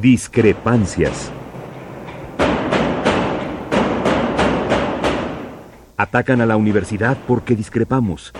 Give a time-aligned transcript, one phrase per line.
[0.00, 1.30] Discrepancias.
[5.98, 8.32] Atacan a la universidad porque discrepamos.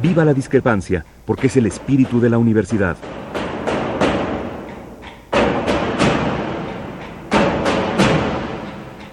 [0.00, 2.96] Viva la discrepancia, porque es el espíritu de la universidad.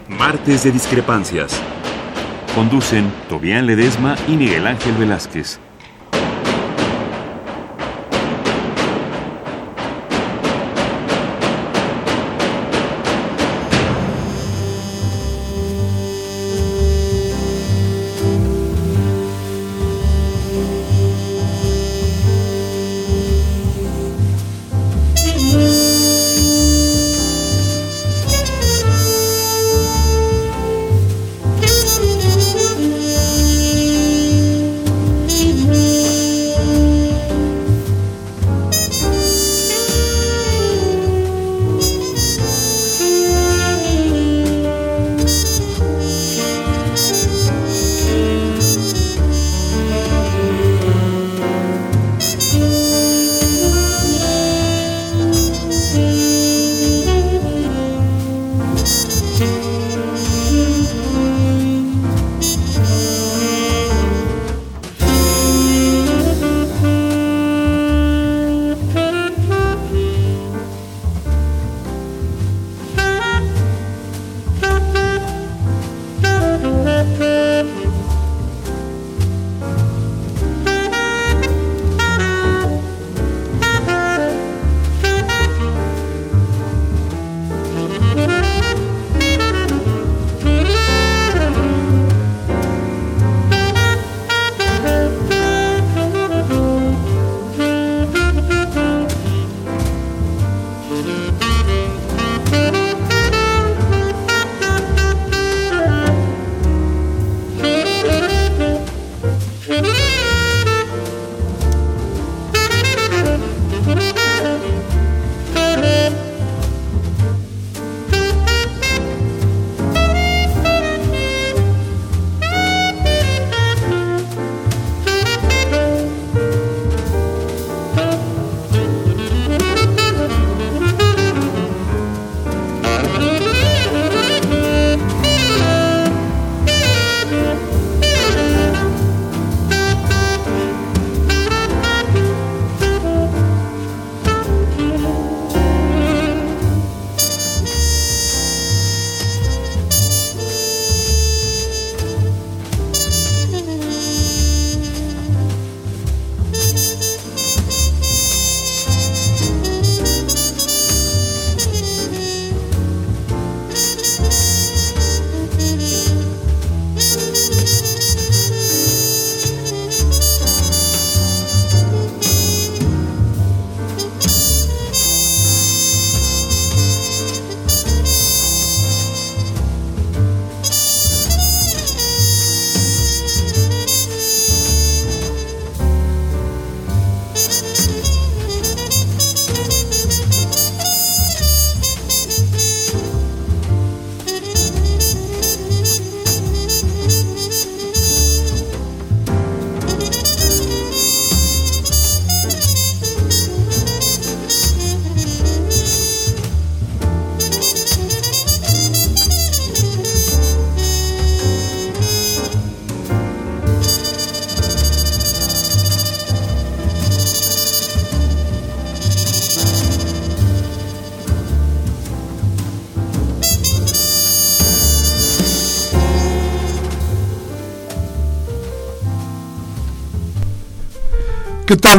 [0.07, 1.61] Martes de Discrepancias.
[2.55, 5.59] Conducen Tobián Ledesma y Miguel Ángel Velázquez.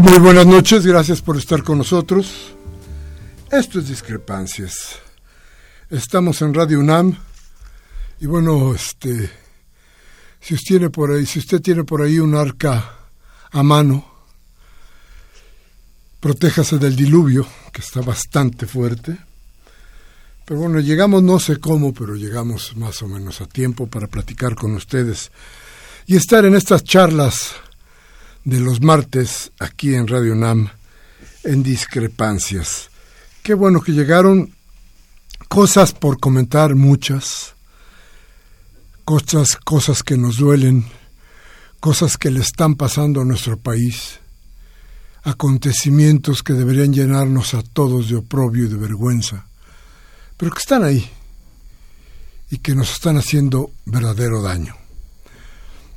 [0.00, 2.54] Muy buenas noches, gracias por estar con nosotros.
[3.50, 4.98] Esto es Discrepancias.
[5.90, 7.14] Estamos en Radio UNAM
[8.18, 9.30] y bueno, este,
[10.40, 13.00] si usted tiene por ahí, si usted tiene por ahí un arca
[13.50, 14.06] a mano,
[16.20, 19.18] protéjase del diluvio, que está bastante fuerte.
[20.46, 24.54] Pero bueno, llegamos no sé cómo, pero llegamos más o menos a tiempo para platicar
[24.54, 25.30] con ustedes
[26.06, 27.56] y estar en estas charlas
[28.44, 30.68] de los martes aquí en Radio NAM
[31.44, 32.90] en discrepancias.
[33.42, 34.54] Qué bueno que llegaron
[35.48, 37.54] cosas por comentar muchas,
[39.04, 40.84] cosas, cosas que nos duelen,
[41.80, 44.20] cosas que le están pasando a nuestro país,
[45.24, 49.46] acontecimientos que deberían llenarnos a todos de oprobio y de vergüenza,
[50.36, 51.08] pero que están ahí
[52.50, 54.76] y que nos están haciendo verdadero daño.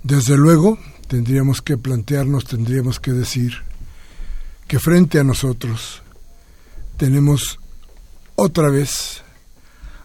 [0.03, 0.77] Desde luego,
[1.07, 3.53] tendríamos que plantearnos, tendríamos que decir
[4.67, 6.01] que frente a nosotros
[6.97, 7.59] tenemos
[8.35, 9.21] otra vez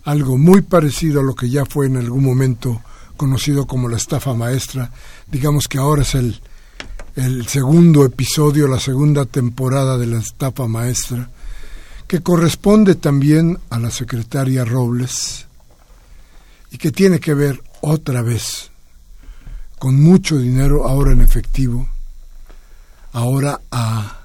[0.05, 2.83] algo muy parecido a lo que ya fue en algún momento
[3.17, 4.91] conocido como la estafa maestra.
[5.31, 6.41] Digamos que ahora es el,
[7.17, 11.31] el segundo episodio, la segunda temporada de la estafa maestra,
[12.07, 15.47] que corresponde también a la secretaria Robles
[16.71, 18.71] y que tiene que ver otra vez
[19.81, 21.89] con mucho dinero ahora en efectivo,
[23.13, 24.21] ahora a,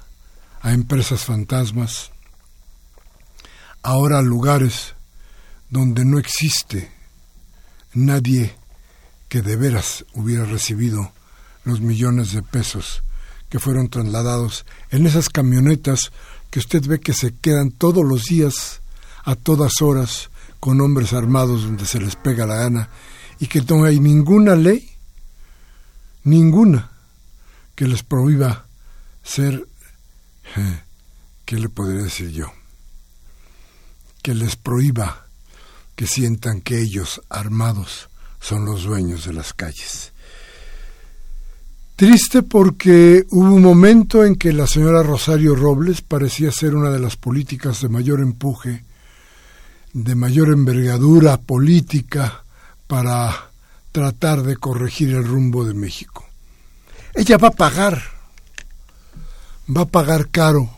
[0.60, 2.12] a empresas fantasmas,
[3.82, 4.94] ahora a lugares
[5.70, 6.92] donde no existe
[7.94, 8.54] nadie
[9.30, 11.10] que de veras hubiera recibido
[11.64, 13.02] los millones de pesos
[13.48, 16.12] que fueron trasladados en esas camionetas
[16.50, 18.82] que usted ve que se quedan todos los días,
[19.24, 20.28] a todas horas,
[20.60, 22.90] con hombres armados donde se les pega la gana
[23.40, 24.95] y que no hay ninguna ley,
[26.26, 26.90] ninguna,
[27.74, 28.66] que les prohíba
[29.22, 29.66] ser,
[31.44, 32.52] ¿qué le podría decir yo?
[34.22, 35.26] Que les prohíba
[35.94, 38.08] que sientan que ellos, armados,
[38.40, 40.12] son los dueños de las calles.
[41.94, 46.98] Triste porque hubo un momento en que la señora Rosario Robles parecía ser una de
[46.98, 48.84] las políticas de mayor empuje,
[49.94, 52.44] de mayor envergadura política
[52.86, 53.50] para
[53.96, 56.26] tratar de corregir el rumbo de México.
[57.14, 58.02] Ella va a pagar,
[59.74, 60.68] va a pagar caro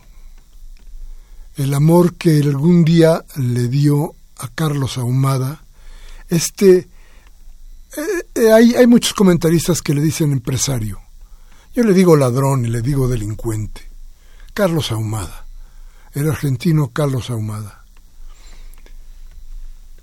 [1.57, 5.65] el amor que algún día le dio a Carlos Ahumada,
[6.29, 6.87] este eh,
[8.37, 11.01] eh, hay, hay muchos comentaristas que le dicen empresario.
[11.75, 13.83] Yo le digo ladrón y le digo delincuente.
[14.55, 15.45] Carlos Ahumada,
[16.13, 17.83] el argentino Carlos Ahumada.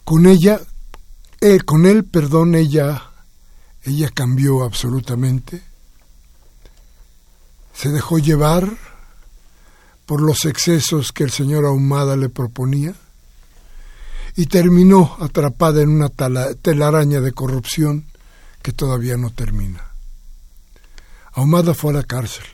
[0.04, 0.60] Con ella,
[1.48, 3.04] eh, con él, perdón, ella,
[3.84, 5.62] ella cambió absolutamente.
[7.76, 8.68] Se dejó llevar
[10.08, 12.96] por los excesos que el señor Ahumada le proponía
[14.36, 18.06] y terminó atrapada en una telaraña de corrupción
[18.64, 19.84] que todavía no termina.
[21.34, 22.46] Ahumada fue a la cárcel.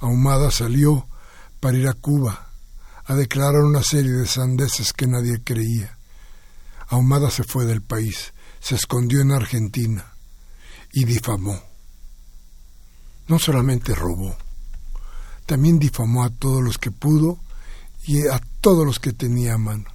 [0.00, 1.06] Ahumada salió
[1.60, 2.48] para ir a Cuba
[3.06, 5.95] a declarar una serie de sandeces que nadie creía.
[6.88, 10.12] Ahumada se fue del país, se escondió en Argentina
[10.92, 11.60] y difamó.
[13.28, 14.36] No solamente robó,
[15.46, 17.38] también difamó a todos los que pudo
[18.06, 19.90] y a todos los que tenía a mano.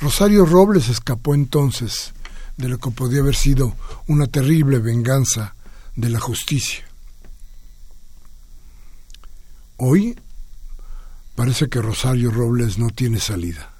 [0.00, 2.12] Rosario Robles escapó entonces
[2.56, 3.76] de lo que podía haber sido
[4.08, 5.54] una terrible venganza
[5.96, 6.84] de la justicia.
[9.76, 10.18] Hoy
[11.34, 13.71] parece que Rosario Robles no tiene salida.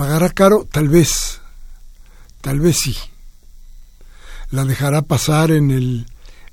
[0.00, 0.66] ¿Pagará caro?
[0.72, 1.42] Tal vez,
[2.40, 2.96] tal vez sí.
[4.50, 6.06] La dejará pasar en el,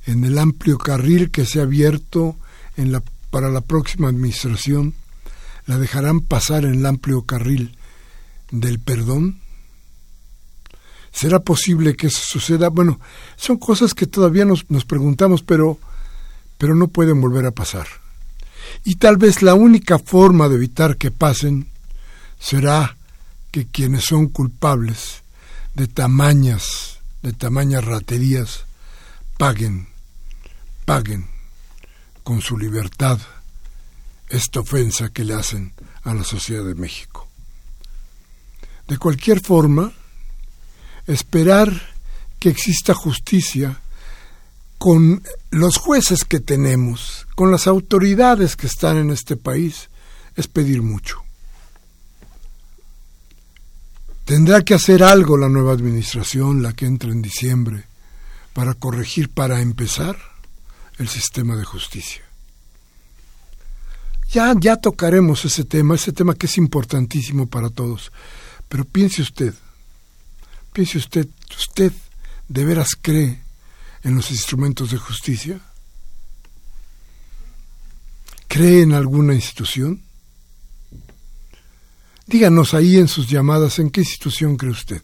[0.05, 2.35] en el amplio carril que se ha abierto
[3.29, 4.95] para la próxima administración.
[5.65, 7.77] La dejarán pasar en el amplio carril
[8.51, 9.39] del perdón?
[11.13, 12.67] ¿Será posible que eso suceda?
[12.67, 13.00] Bueno,
[13.38, 15.79] son cosas que todavía nos, nos preguntamos, pero,
[16.57, 17.88] pero no pueden volver a pasar.
[18.83, 21.69] Y tal vez la única forma de evitar que pasen
[22.39, 22.97] será
[23.57, 25.23] que quienes son culpables
[25.73, 28.65] de tamañas, de tamañas raterías,
[29.39, 29.87] paguen,
[30.85, 31.27] paguen
[32.23, 33.19] con su libertad
[34.29, 35.73] esta ofensa que le hacen
[36.03, 37.27] a la sociedad de México.
[38.87, 39.91] De cualquier forma,
[41.07, 41.95] esperar
[42.37, 43.81] que exista justicia
[44.77, 49.89] con los jueces que tenemos, con las autoridades que están en este país,
[50.35, 51.26] es pedir mucho.
[54.27, 57.86] Tendrá que hacer algo la nueva administración, la que entra en diciembre,
[58.51, 60.17] para corregir, para empezar,
[60.98, 62.24] el sistema de justicia.
[64.29, 68.12] Ya, ya tocaremos ese tema, ese tema que es importantísimo para todos.
[68.67, 69.53] Pero piense usted,
[70.74, 71.93] piense usted, ¿usted
[72.50, 73.41] de veras cree
[74.03, 75.62] en los instrumentos de justicia?
[78.50, 80.01] ¿Cree en alguna institución?
[82.27, 85.01] Díganos ahí en sus llamadas en qué institución cree usted.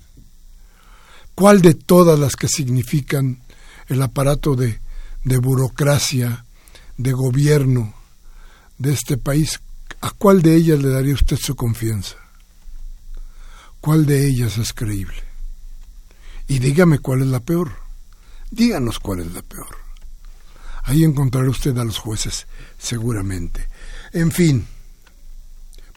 [1.35, 3.41] ¿Cuál de todas las que significan
[3.87, 4.81] el aparato de,
[5.23, 6.45] de burocracia,
[6.97, 7.93] de gobierno
[8.77, 9.61] de este país,
[10.01, 12.17] a cuál de ellas le daría usted su confianza?
[13.79, 15.23] ¿Cuál de ellas es creíble?
[16.47, 17.71] Y dígame cuál es la peor.
[18.51, 19.77] Díganos cuál es la peor.
[20.83, 23.67] Ahí encontrará usted a los jueces, seguramente.
[24.11, 24.67] En fin,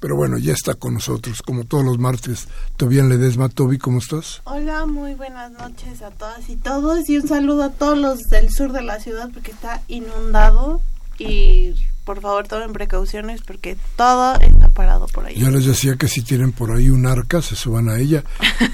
[0.07, 2.47] Pero bueno, ya está con nosotros, como todos los martes.
[2.77, 4.41] Tobián Ledesma, Toby, ¿cómo estás?
[4.45, 7.11] Hola, muy buenas noches a todas y todos.
[7.11, 10.81] Y un saludo a todos los del sur de la ciudad porque está inundado.
[11.19, 15.41] Y por favor tomen precauciones porque todo está parado por ahí.
[15.41, 18.23] Ya les decía que si tienen por ahí un arca, se suban a ella.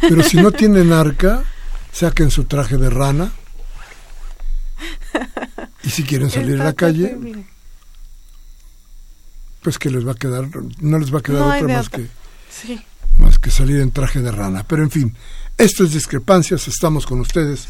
[0.02, 1.44] Pero si no tienen arca,
[1.92, 3.32] saquen su traje de rana.
[5.82, 7.16] Y si quieren salir a la calle,
[9.62, 10.48] pues que les va a quedar,
[10.80, 12.08] no les va a quedar otra más que,
[13.18, 14.64] más que salir en traje de rana.
[14.66, 15.14] Pero en fin,
[15.56, 17.68] esto es discrepancias, estamos con ustedes.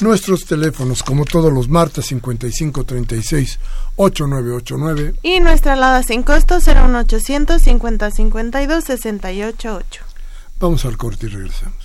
[0.00, 3.58] Nuestros teléfonos, como todos los martes, 5536
[3.96, 5.14] 8989.
[5.22, 10.04] Y nuestra alada sin costo, 01800 5052 688.
[10.58, 11.84] Vamos al corte y regresamos.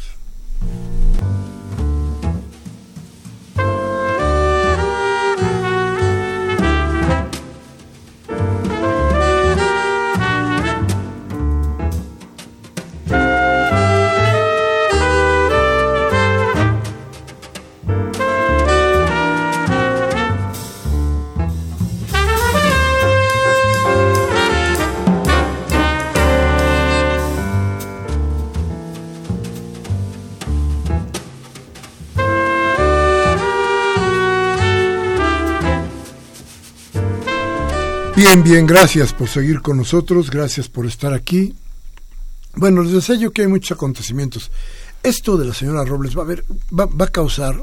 [38.19, 41.55] Bien, bien, gracias por seguir con nosotros, gracias por estar aquí.
[42.53, 44.51] Bueno, les yo que hay muchos acontecimientos.
[45.01, 46.43] Esto de la señora Robles va a, ver,
[46.77, 47.57] va, a causar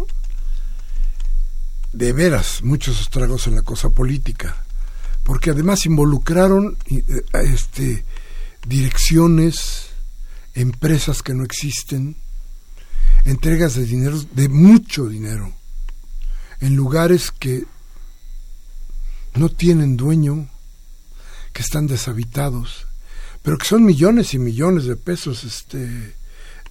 [1.92, 4.64] de veras muchos estragos en la cosa política,
[5.24, 7.04] porque además involucraron eh,
[7.44, 8.06] este,
[8.66, 9.88] direcciones,
[10.54, 12.16] empresas que no existen,
[13.26, 15.52] entregas de dinero, de mucho dinero,
[16.60, 17.66] en lugares que
[19.36, 20.48] no tienen dueño,
[21.52, 22.86] que están deshabitados,
[23.42, 26.14] pero que son millones y millones de pesos, este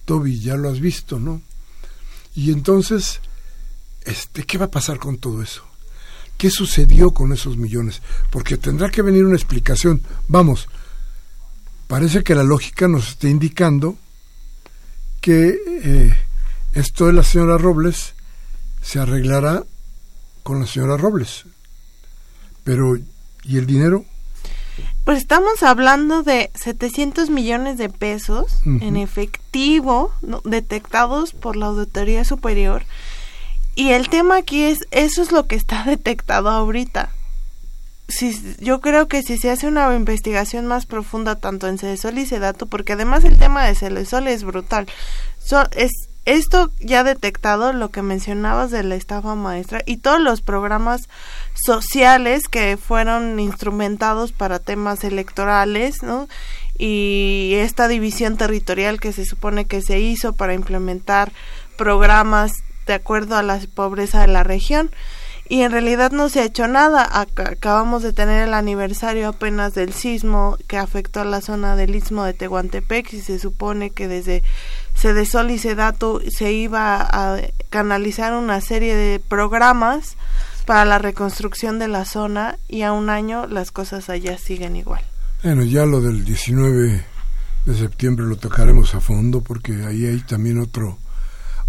[0.04, 1.42] Toby, ya lo has visto, ¿no?
[2.34, 3.20] Y entonces,
[4.04, 5.64] este, ¿qué va a pasar con todo eso?
[6.38, 8.02] ¿Qué sucedió con esos millones?
[8.30, 10.02] Porque tendrá que venir una explicación.
[10.28, 10.68] Vamos,
[11.88, 13.98] parece que la lógica nos está indicando
[15.20, 16.16] que eh,
[16.74, 18.14] esto de la señora Robles
[18.80, 19.64] se arreglará
[20.44, 21.46] con la señora Robles.
[22.66, 22.96] Pero,
[23.44, 24.04] ¿y el dinero?
[25.04, 32.82] Pues estamos hablando de 700 millones de pesos en efectivo detectados por la Auditoría Superior.
[33.76, 37.10] Y el tema aquí es, eso es lo que está detectado ahorita.
[38.08, 42.26] Si, yo creo que si se hace una investigación más profunda tanto en Cedesol y
[42.26, 44.88] Sedato, porque además el tema de Cedesol es brutal,
[45.76, 45.92] es
[46.26, 51.08] esto ya detectado, lo que mencionabas de la estafa maestra y todos los programas
[51.54, 56.28] sociales que fueron instrumentados para temas electorales, ¿no?
[56.76, 61.32] Y esta división territorial que se supone que se hizo para implementar
[61.78, 62.52] programas
[62.86, 64.90] de acuerdo a la pobreza de la región
[65.48, 67.08] y en realidad no se ha hecho nada.
[67.12, 72.24] acabamos de tener el aniversario apenas del sismo que afectó a la zona del istmo
[72.24, 74.42] de Tehuantepec y se supone que desde
[74.96, 77.38] Cedesol y Sedato se iba a
[77.68, 80.16] canalizar una serie de programas
[80.64, 85.02] para la reconstrucción de la zona y a un año las cosas allá siguen igual.
[85.42, 87.04] Bueno, ya lo del 19
[87.66, 90.98] de septiembre lo tocaremos a fondo porque ahí hay también otro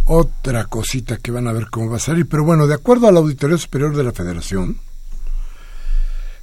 [0.06, 2.28] otra cosita que van a ver cómo va a salir.
[2.30, 4.80] Pero bueno, de acuerdo a la Auditoría Superior de la Federación,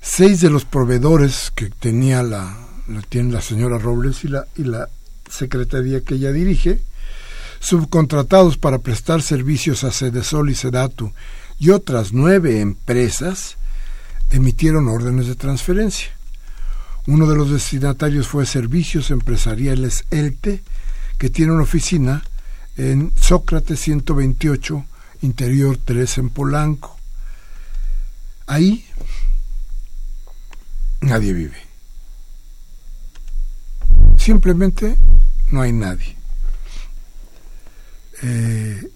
[0.02, 4.28] seis de los proveedores que tenía la, la tiene la señora Robles y
[4.60, 4.86] y la
[5.30, 6.80] secretaría que ella dirige,
[7.60, 11.12] subcontratados para prestar servicios a Sedesol y Sedatu
[11.58, 13.56] y otras nueve empresas,
[14.30, 16.08] emitieron órdenes de transferencia.
[17.06, 20.62] Uno de los destinatarios fue Servicios Empresariales ELTE,
[21.18, 22.22] que tiene una oficina
[22.76, 24.84] en Sócrates 128,
[25.22, 26.98] Interior 3 en Polanco.
[28.46, 28.84] Ahí
[31.00, 31.63] nadie vive.
[34.24, 34.96] Simplemente
[35.50, 36.16] no hay nadie.
[38.22, 38.88] Eh,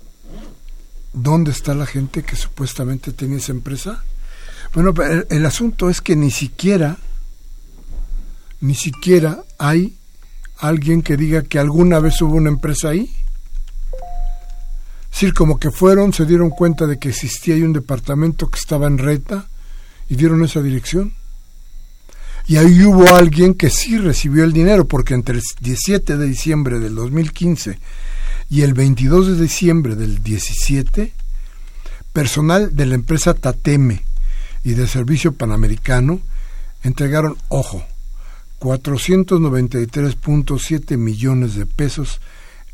[1.12, 4.02] ¿Dónde está la gente que supuestamente tiene esa empresa?
[4.72, 6.96] Bueno, el, el asunto es que ni siquiera,
[8.62, 9.98] ni siquiera hay
[10.58, 13.14] alguien que diga que alguna vez hubo una empresa ahí
[15.10, 18.86] decir, como que fueron, se dieron cuenta de que existía ahí un departamento que estaba
[18.86, 19.48] en reta
[20.08, 21.12] y dieron esa dirección.
[22.48, 26.80] Y ahí hubo alguien que sí recibió el dinero, porque entre el 17 de diciembre
[26.80, 27.78] del 2015
[28.48, 31.12] y el 22 de diciembre del 17,
[32.14, 34.02] personal de la empresa Tateme
[34.64, 36.22] y de Servicio Panamericano
[36.82, 37.84] entregaron, ojo,
[38.60, 42.22] 493.7 millones de pesos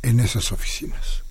[0.02, 1.24] en esas oficinas.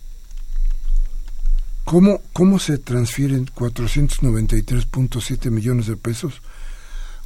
[1.86, 6.42] ¿Cómo, cómo se transfieren 493.7 millones de pesos?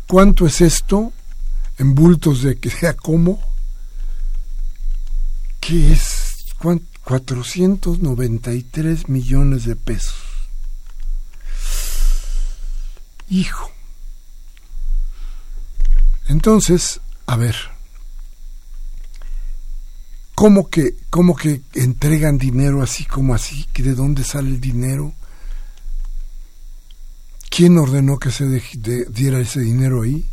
[0.07, 1.11] ¿Cuánto es esto
[1.77, 3.41] en bultos de que sea cómo?
[5.59, 6.45] ¿Qué es?
[6.59, 10.15] 493 millones de pesos.
[13.29, 13.69] Hijo.
[16.27, 17.57] Entonces, a ver,
[20.35, 23.67] ¿cómo que, cómo que entregan dinero así como así?
[23.73, 25.13] ¿De dónde sale el dinero?
[27.57, 28.45] ¿Quién ordenó que se
[29.09, 30.29] diera ese dinero ahí?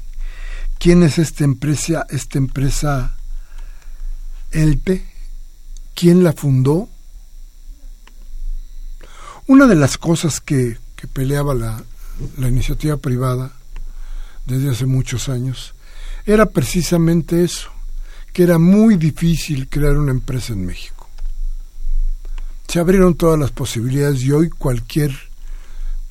[0.79, 3.17] ¿Quién es esta empresa, esta empresa
[4.51, 5.07] Elpe?
[5.95, 6.91] ¿Quién la fundó?
[9.47, 11.83] Una de las cosas que, que peleaba la,
[12.37, 13.53] la iniciativa privada
[14.45, 15.73] desde hace muchos años
[16.27, 17.71] era precisamente eso,
[18.35, 21.09] que era muy difícil crear una empresa en México.
[22.69, 25.19] Se abrieron todas las posibilidades y hoy cualquier,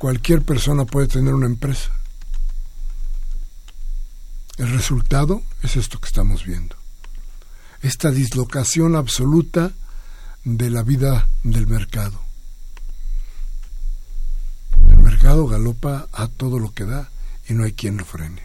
[0.03, 1.89] cualquier persona puede tener una empresa.
[4.57, 6.75] El resultado es esto que estamos viendo.
[7.81, 9.71] Esta dislocación absoluta
[10.43, 12.19] de la vida del mercado.
[14.89, 17.09] El mercado galopa a todo lo que da
[17.47, 18.43] y no hay quien lo frene.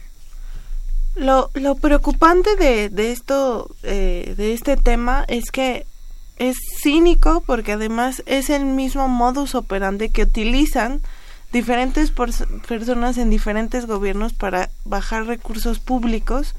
[1.15, 5.85] Lo, preocupante de, de esto, eh, de este tema, es que
[6.37, 11.01] es cínico porque además es el mismo modus operandi que utilizan
[11.51, 16.55] diferentes personas en diferentes gobiernos para bajar recursos públicos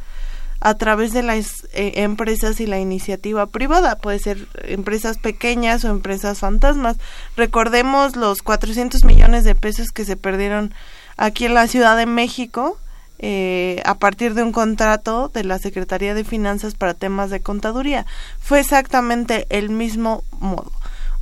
[0.61, 3.97] a través de las eh, empresas y la iniciativa privada.
[3.97, 6.99] Puede ser empresas pequeñas o empresas fantasmas.
[7.37, 10.75] Recordemos los 400 millones de pesos que se perdieron
[11.17, 12.79] aquí en la Ciudad de México
[13.19, 18.05] eh, a partir de un contrato de la Secretaría de Finanzas para temas de contaduría.
[18.39, 20.73] Fue exactamente el mismo modo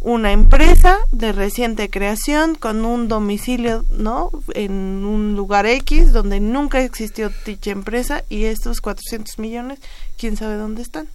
[0.00, 4.30] una empresa de reciente creación con un domicilio, ¿no?
[4.54, 4.72] En
[5.04, 9.80] un lugar X donde nunca existió dicha empresa y estos 400 millones,
[10.16, 11.08] quién sabe dónde están.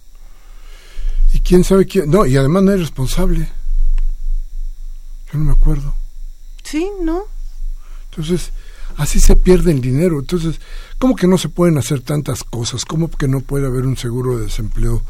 [1.32, 3.48] Y quién sabe quién, no, y además no hay responsable.
[5.32, 5.94] Yo no me acuerdo.
[6.62, 7.22] Sí, ¿no?
[8.10, 8.52] Entonces,
[8.96, 10.20] así se pierde el dinero.
[10.20, 10.60] Entonces,
[10.98, 12.84] ¿cómo que no se pueden hacer tantas cosas?
[12.84, 15.02] ¿Cómo que no puede haber un seguro de desempleo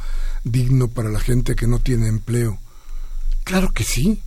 [0.45, 2.59] digno para la gente que no tiene empleo?
[3.45, 4.21] Claro que sí.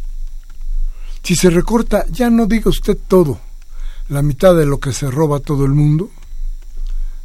[1.24, 3.42] Si se recorta, ya no diga usted todo,
[4.08, 6.10] la mitad de lo que se roba todo el mundo,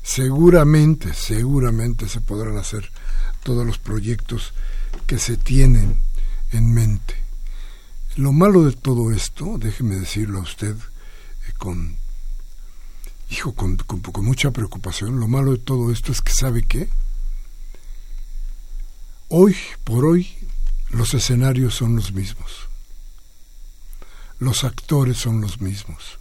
[0.02, 2.90] seguramente, seguramente se podrán hacer
[3.44, 4.52] todos los proyectos
[5.07, 6.02] que se tienen
[6.50, 7.14] en mente.
[8.16, 11.96] Lo malo de todo esto, déjeme decirlo a usted eh, con,
[13.31, 16.88] hijo, con, con, con mucha preocupación, lo malo de todo esto es que sabe que
[19.28, 20.28] hoy por hoy
[20.92, 22.68] los escenarios son los mismos.
[24.38, 26.18] Los actores son los mismos.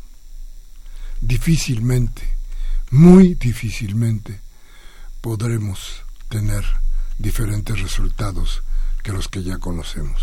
[1.20, 2.22] Difícilmente,
[2.90, 4.40] muy difícilmente,
[5.20, 6.66] podremos tener
[7.20, 8.64] diferentes resultados
[9.04, 10.22] que los que ya conocemos.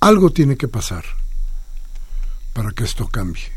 [0.00, 1.04] Algo tiene que pasar
[2.52, 3.52] para que esto cambie.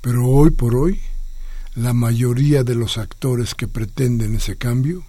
[0.00, 1.00] Pero hoy por hoy,
[1.74, 5.04] la mayoría de los actores que pretenden ese cambio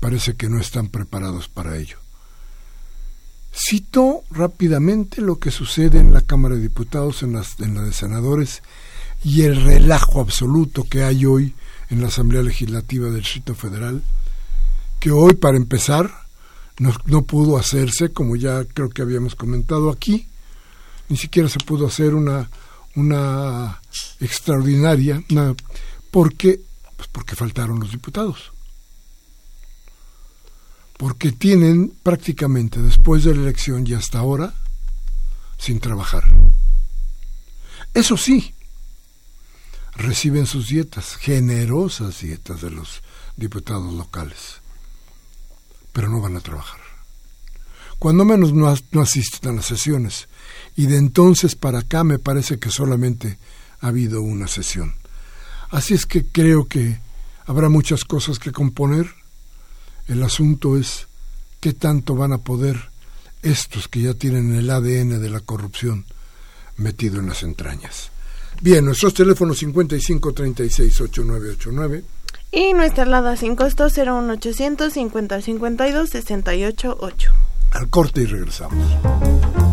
[0.00, 1.98] parece que no están preparados para ello.
[3.56, 7.92] Cito rápidamente lo que sucede en la Cámara de Diputados, en, las, en la de
[7.92, 8.62] senadores,
[9.22, 11.54] y el relajo absoluto que hay hoy
[11.88, 14.02] en la Asamblea Legislativa del Distrito Federal,
[14.98, 16.10] que hoy, para empezar,
[16.78, 20.26] no, no, pudo hacerse, como ya creo que habíamos comentado aquí,
[21.08, 22.50] ni siquiera se pudo hacer una,
[22.96, 23.80] una
[24.20, 25.54] extraordinaria, una,
[26.10, 26.60] porque,
[26.96, 28.53] pues porque faltaron los diputados
[30.96, 34.54] porque tienen prácticamente después de la elección y hasta ahora
[35.58, 36.24] sin trabajar.
[37.94, 38.54] Eso sí,
[39.96, 43.02] reciben sus dietas, generosas dietas de los
[43.36, 44.60] diputados locales,
[45.92, 46.80] pero no van a trabajar.
[47.98, 50.28] Cuando menos no, no asisten a las sesiones,
[50.76, 53.38] y de entonces para acá me parece que solamente
[53.80, 54.94] ha habido una sesión.
[55.70, 56.98] Así es que creo que
[57.46, 59.14] habrá muchas cosas que componer,
[60.08, 61.06] el asunto es
[61.60, 62.90] qué tanto van a poder
[63.42, 66.04] estos que ya tienen el ADN de la corrupción
[66.76, 68.10] metido en las entrañas.
[68.60, 72.04] Bien, nuestros teléfonos 55 36 8989
[72.52, 77.32] y nuestra alada sin costo 01800 50 52 68 8.
[77.72, 79.63] Al corte y regresamos.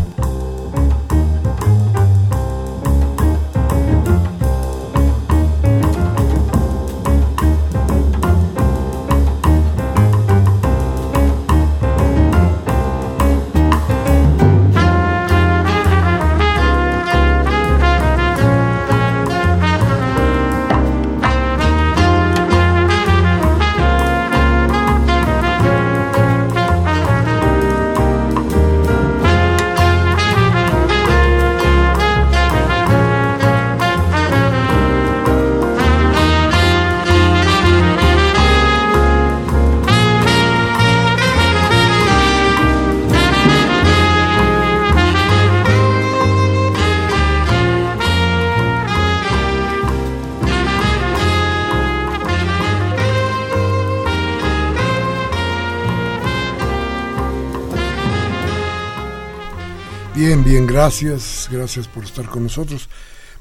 [60.51, 62.89] Bien, gracias, gracias por estar con nosotros.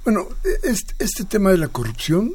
[0.04, 0.28] Bueno,
[0.62, 2.32] este, este tema de la corrupción,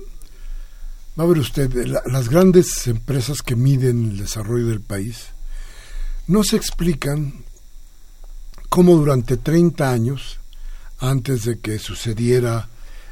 [1.18, 1.74] va a ver usted,
[2.06, 5.28] las grandes empresas que miden el desarrollo del país
[6.28, 7.46] no se explican
[8.68, 10.42] cómo durante 30 años,
[11.00, 12.68] antes de que sucediera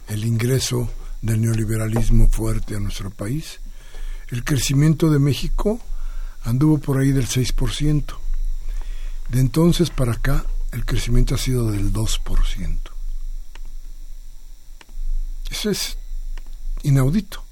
[0.09, 0.89] el ingreso
[1.21, 3.61] del neoliberalismo fuerte a nuestro país,
[4.27, 5.79] el crecimiento de México
[6.43, 8.03] anduvo por ahí del 6%.
[9.29, 12.79] De entonces para acá el crecimiento ha sido del 2%.
[15.49, 15.97] Eso es
[16.81, 17.43] inaudito.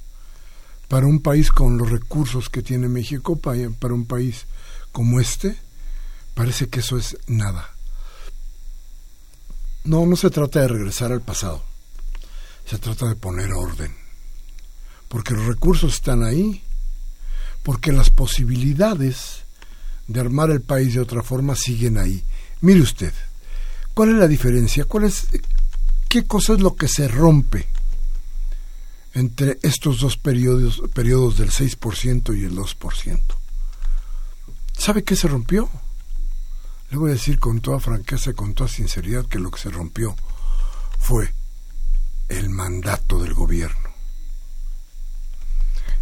[0.87, 4.45] Para un país con los recursos que tiene México, para un país
[4.91, 5.57] como este,
[6.33, 7.69] parece que eso es nada.
[9.83, 11.63] No, no se trata de regresar al pasado.
[12.65, 13.95] Se trata de poner orden.
[15.07, 16.63] Porque los recursos están ahí,
[17.63, 19.43] porque las posibilidades
[20.07, 22.23] de armar el país de otra forma siguen ahí.
[22.61, 23.13] Mire usted,
[23.93, 24.85] ¿cuál es la diferencia?
[24.85, 25.27] ¿Cuál es,
[26.07, 27.67] ¿Qué cosa es lo que se rompe
[29.13, 33.21] entre estos dos periodos, periodos del 6% y el 2%?
[34.77, 35.69] ¿Sabe qué se rompió?
[36.91, 39.69] Le voy a decir con toda franqueza y con toda sinceridad que lo que se
[39.69, 40.15] rompió
[40.99, 41.33] fue
[42.29, 43.89] el mandato del gobierno.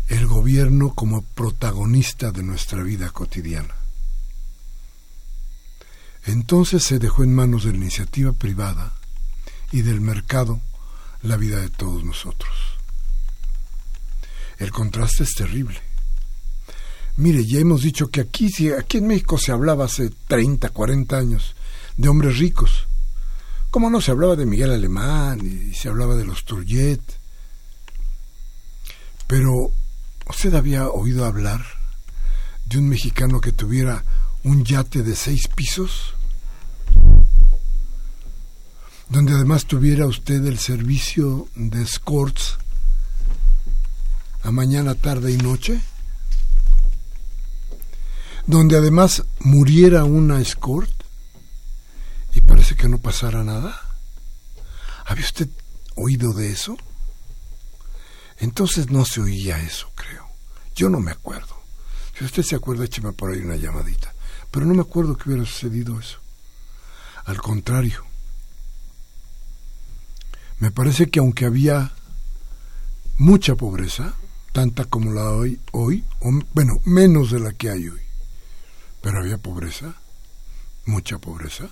[0.08, 3.79] El gobierno como protagonista de nuestra vida cotidiana.
[6.30, 8.94] Entonces se dejó en manos de la iniciativa privada
[9.72, 10.62] y del mercado
[11.24, 12.52] la vida de todos nosotros.
[14.60, 15.82] El contraste es terrible.
[17.18, 21.56] Mire, ya hemos dicho que aquí, aquí en México se hablaba hace 30, 40 años
[21.98, 22.88] de hombres ricos.
[23.72, 27.02] ¿Cómo no se hablaba de Miguel Alemán y se hablaba de los Turget?
[29.26, 29.72] Pero,
[30.28, 31.66] ¿usted había oído hablar
[32.66, 34.06] de un mexicano que tuviera
[34.44, 36.14] un yate de seis pisos?
[39.10, 42.60] Donde además tuviera usted el servicio de escorts
[44.44, 45.82] a mañana, tarde y noche?
[48.46, 50.92] Donde además muriera una escort
[52.36, 53.82] y parece que no pasara nada.
[55.06, 55.50] ¿Había usted
[55.96, 56.78] oído de eso?
[58.38, 60.28] Entonces no se oía eso, creo.
[60.76, 61.60] Yo no me acuerdo.
[62.18, 64.14] Si usted se acuerda, écheme por ahí una llamadita.
[64.52, 66.20] Pero no me acuerdo que hubiera sucedido eso.
[67.26, 68.06] Al contrario,
[70.60, 71.94] me parece que aunque había
[73.18, 74.14] mucha pobreza,
[74.52, 76.04] tanta como la hay hoy,
[76.54, 78.02] bueno, menos de la que hay hoy,
[79.02, 79.96] pero había pobreza,
[80.86, 81.70] mucha pobreza,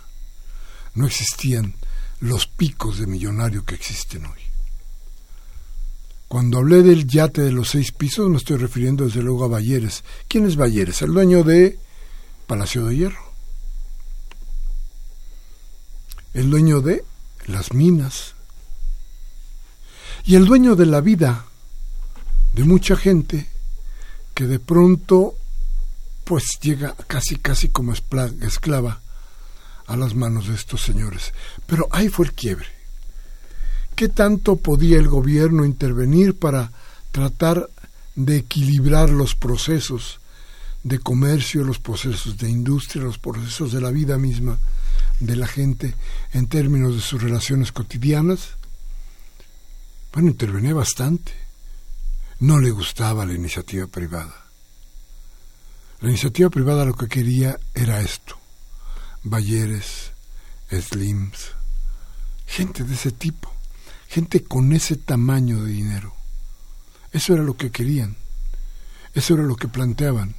[0.95, 1.75] no existían
[2.19, 4.39] los picos de millonario que existen hoy.
[6.27, 10.03] Cuando hablé del yate de los seis pisos, me estoy refiriendo desde luego a Balleres.
[10.27, 11.01] ¿Quién es Balleres?
[11.01, 11.79] El dueño de
[12.47, 13.33] Palacio de Hierro.
[16.33, 17.05] El dueño de
[17.45, 18.35] las minas.
[20.27, 21.45] Y el dueño de la vida
[22.53, 23.47] de mucha gente
[24.33, 25.35] que de pronto
[26.25, 28.99] pues llega casi casi como esclava
[29.85, 31.33] a las manos de estos señores.
[31.65, 32.67] Pero ahí fue el quiebre.
[33.95, 36.73] ¿Qué tanto podía el gobierno intervenir para
[37.13, 37.69] tratar
[38.15, 40.19] de equilibrar los procesos
[40.83, 44.57] de comercio, los procesos de industria, los procesos de la vida misma
[45.21, 45.95] de la gente
[46.33, 48.57] en términos de sus relaciones cotidianas?
[50.17, 51.31] Bueno, intervenía bastante.
[52.39, 54.47] No le gustaba la iniciativa privada.
[56.01, 58.35] La iniciativa privada lo que quería era esto,
[59.21, 60.13] Bayeres,
[60.71, 61.51] Slims,
[62.47, 63.53] gente de ese tipo,
[64.07, 66.15] gente con ese tamaño de dinero.
[67.11, 68.17] Eso era lo que querían,
[69.13, 70.33] eso era lo que planteaban.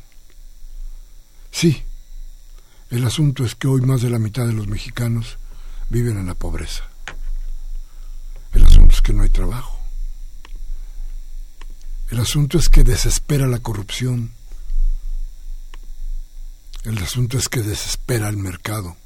[1.52, 1.84] Sí,
[2.90, 5.38] el asunto es que hoy más de la mitad de los mexicanos
[5.88, 6.82] viven en la pobreza.
[9.02, 9.78] Que no hay trabajo.
[12.10, 14.32] El asunto es que desespera la corrupción
[16.88, 18.96] el asunto es que desespera el mercado.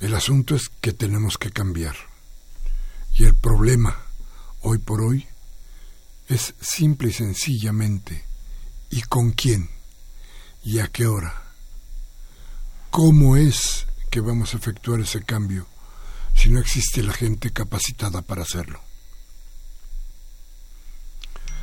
[0.00, 1.94] El asunto es que tenemos que cambiar.
[3.14, 3.96] Y el problema,
[4.62, 5.26] hoy por hoy,
[6.28, 8.24] es simple y sencillamente,
[8.90, 9.70] ¿y con quién?
[10.64, 11.44] ¿Y a qué hora?
[12.90, 15.68] ¿Cómo es que vamos a efectuar ese cambio
[16.38, 18.80] si no existe la gente capacitada para hacerlo?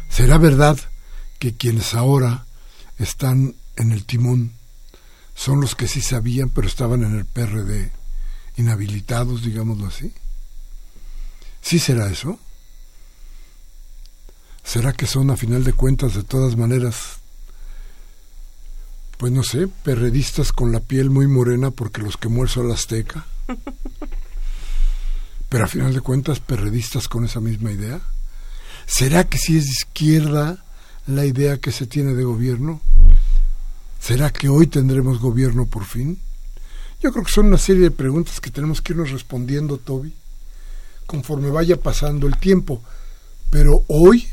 [0.09, 0.77] ¿Será verdad
[1.39, 2.45] que quienes ahora
[2.97, 4.51] están en el timón
[5.35, 7.91] son los que sí sabían, pero estaban en el PRD
[8.57, 10.13] inhabilitados, digámoslo así.
[11.61, 12.39] ¿Sí será eso?
[14.63, 17.19] ¿Será que son, a final de cuentas, de todas maneras,
[19.17, 23.25] pues no sé, perredistas con la piel muy morena porque los quemó el sol azteca.
[25.49, 28.01] Pero a final de cuentas, perredistas con esa misma idea.
[28.86, 30.63] ¿Será que si es de izquierda
[31.08, 32.81] la idea que se tiene de gobierno?
[33.99, 36.19] ¿Será que hoy tendremos gobierno por fin?
[37.01, 40.13] Yo creo que son una serie de preguntas que tenemos que irnos respondiendo, Toby,
[41.05, 42.81] conforme vaya pasando el tiempo.
[43.49, 44.27] Pero hoy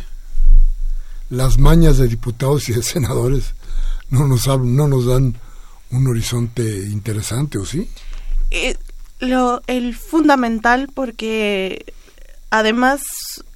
[1.31, 3.55] las mañas de diputados y de senadores
[4.11, 5.35] no nos, no nos dan
[5.91, 7.89] un horizonte interesante, ¿o sí?
[8.51, 8.77] Eh,
[9.23, 11.95] lo, el fundamental porque
[12.51, 13.01] además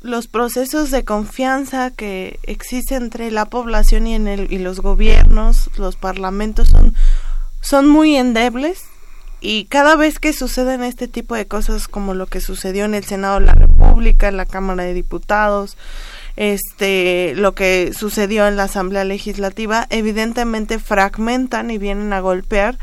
[0.00, 5.68] los procesos de confianza que existen entre la población y, en el, y los gobiernos,
[5.76, 6.94] los parlamentos son,
[7.60, 8.84] son muy endebles
[9.40, 13.04] y cada vez que suceden este tipo de cosas como lo que sucedió en el
[13.04, 15.76] Senado de la República, en la Cámara de Diputados,
[16.36, 22.78] este lo que sucedió en la Asamblea Legislativa, evidentemente fragmentan y vienen a golpear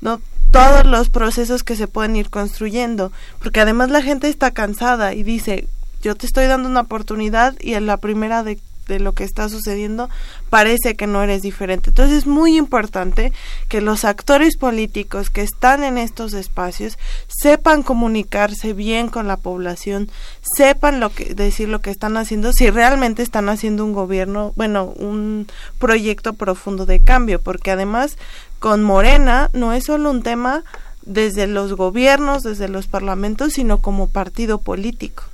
[0.00, 5.14] no todos los procesos que se pueden ir construyendo, porque además la gente está cansada
[5.14, 5.68] y dice,
[6.02, 8.58] yo te estoy dando una oportunidad y en la primera de
[8.90, 10.10] de lo que está sucediendo,
[10.50, 11.90] parece que no eres diferente.
[11.90, 13.32] Entonces es muy importante
[13.68, 20.10] que los actores políticos que están en estos espacios sepan comunicarse bien con la población,
[20.42, 24.84] sepan lo que decir lo que están haciendo, si realmente están haciendo un gobierno, bueno,
[24.84, 25.46] un
[25.78, 28.18] proyecto profundo de cambio, porque además
[28.60, 30.62] con Morena no es solo un tema
[31.02, 35.24] desde los gobiernos, desde los parlamentos, sino como partido político.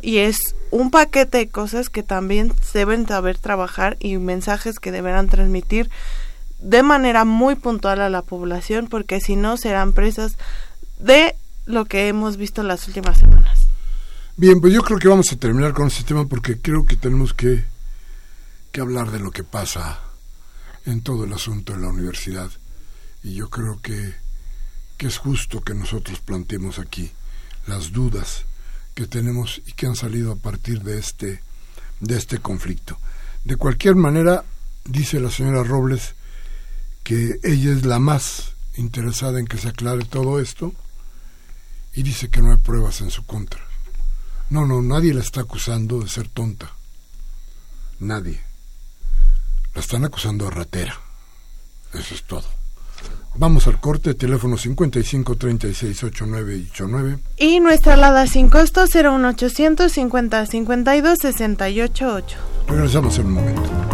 [0.00, 0.36] Y es
[0.70, 5.90] un paquete de cosas que también deben saber trabajar y mensajes que deberán transmitir
[6.60, 10.36] de manera muy puntual a la población, porque si no serán presas
[11.00, 11.34] de
[11.66, 13.66] lo que hemos visto las últimas semanas.
[14.36, 17.34] Bien, pues yo creo que vamos a terminar con este tema porque creo que tenemos
[17.34, 17.64] que,
[18.70, 19.98] que hablar de lo que pasa
[20.86, 22.50] en todo el asunto de la universidad.
[23.22, 24.14] Y yo creo que,
[24.96, 27.10] que es justo que nosotros planteemos aquí
[27.66, 28.44] las dudas
[28.94, 31.42] que tenemos y que han salido a partir de este,
[32.00, 32.98] de este conflicto.
[33.44, 34.44] De cualquier manera,
[34.84, 36.14] dice la señora Robles
[37.02, 40.72] que ella es la más interesada en que se aclare todo esto
[41.94, 43.60] y dice que no hay pruebas en su contra.
[44.50, 46.72] No, no, nadie la está acusando de ser tonta.
[48.00, 48.51] Nadie.
[49.74, 50.94] La están acusando de ratera.
[51.92, 52.44] Eso es todo.
[53.34, 57.18] Vamos al corte, teléfono 55 36 89 89.
[57.38, 62.36] Y nuestra alada sin costo 01800 50 52 68 8.
[62.68, 63.91] Regresamos en un momento.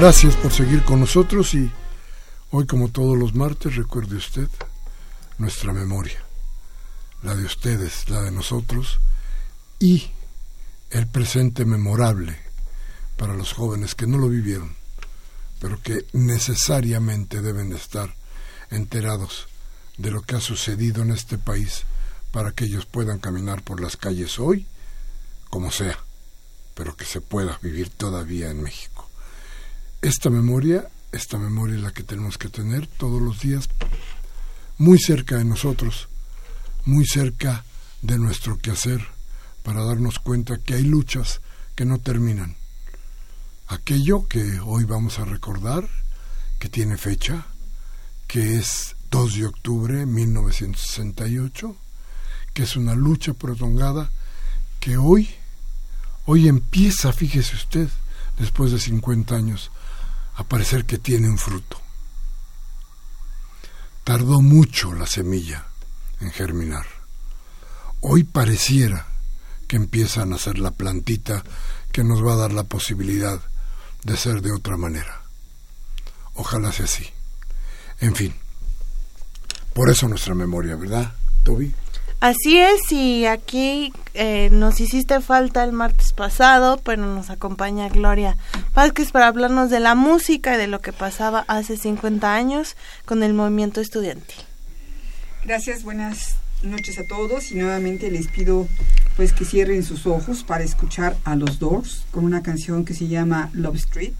[0.00, 1.70] Gracias por seguir con nosotros y
[2.52, 4.48] hoy como todos los martes recuerde usted
[5.36, 6.24] nuestra memoria,
[7.22, 8.98] la de ustedes, la de nosotros
[9.78, 10.10] y
[10.88, 12.34] el presente memorable
[13.18, 14.74] para los jóvenes que no lo vivieron,
[15.60, 18.14] pero que necesariamente deben estar
[18.70, 19.48] enterados
[19.98, 21.82] de lo que ha sucedido en este país
[22.32, 24.66] para que ellos puedan caminar por las calles hoy,
[25.50, 25.98] como sea,
[26.72, 28.99] pero que se pueda vivir todavía en México
[30.02, 33.68] esta memoria, esta memoria es la que tenemos que tener todos los días
[34.78, 36.08] muy cerca de nosotros,
[36.86, 37.64] muy cerca
[38.00, 39.06] de nuestro quehacer,
[39.62, 41.42] para darnos cuenta que hay luchas
[41.74, 42.56] que no terminan.
[43.68, 45.86] Aquello que hoy vamos a recordar,
[46.58, 47.46] que tiene fecha,
[48.26, 51.76] que es 2 de octubre de 1968,
[52.54, 54.10] que es una lucha prolongada
[54.80, 55.28] que hoy,
[56.24, 57.88] hoy empieza, fíjese usted,
[58.38, 59.70] después de 50 años,
[60.40, 61.78] a parecer que tiene un fruto.
[64.04, 65.66] Tardó mucho la semilla
[66.18, 66.86] en germinar.
[68.00, 69.06] Hoy pareciera
[69.68, 71.44] que empieza a nacer la plantita
[71.92, 73.38] que nos va a dar la posibilidad
[74.02, 75.20] de ser de otra manera.
[76.34, 77.06] Ojalá sea así.
[78.00, 78.34] En fin,
[79.74, 81.72] Por eso nuestra memoria, ¿verdad, Toby?
[82.20, 88.36] Así es, y aquí eh, nos hiciste falta el martes pasado, pero nos acompaña Gloria
[88.74, 93.22] Vázquez para hablarnos de la música y de lo que pasaba hace 50 años con
[93.22, 94.36] el movimiento estudiantil.
[95.46, 98.68] Gracias, buenas noches a todos y nuevamente les pido
[99.16, 103.08] pues que cierren sus ojos para escuchar a los Doors con una canción que se
[103.08, 104.12] llama Love Street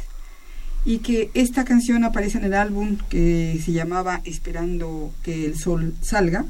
[0.86, 5.94] y que esta canción aparece en el álbum que se llamaba Esperando que el sol
[6.00, 6.46] salga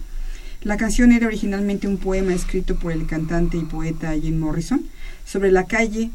[0.63, 4.85] la canción era originalmente un poema escrito por el cantante y poeta Jim Morrison
[5.25, 6.11] sobre la calle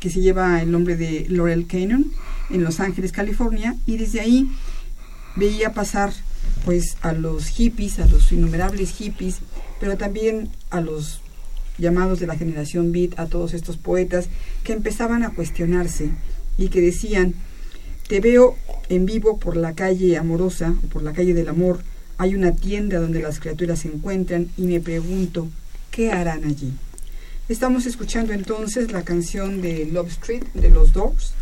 [0.00, 2.10] que se lleva el nombre de Laurel Canyon
[2.48, 4.50] en Los Ángeles, California, y desde ahí
[5.36, 6.12] veía pasar
[6.64, 9.40] pues a los hippies, a los innumerables hippies,
[9.78, 11.20] pero también a los
[11.76, 14.28] llamados de la generación beat, a todos estos poetas
[14.64, 16.10] que empezaban a cuestionarse
[16.56, 17.34] y que decían,
[18.08, 18.56] te veo
[18.88, 21.80] en vivo por la calle amorosa, por la calle del amor,
[22.20, 25.48] hay una tienda donde las criaturas se encuentran y me pregunto,
[25.90, 26.70] ¿qué harán allí?
[27.48, 31.32] Estamos escuchando entonces la canción de Love Street de los Dogs,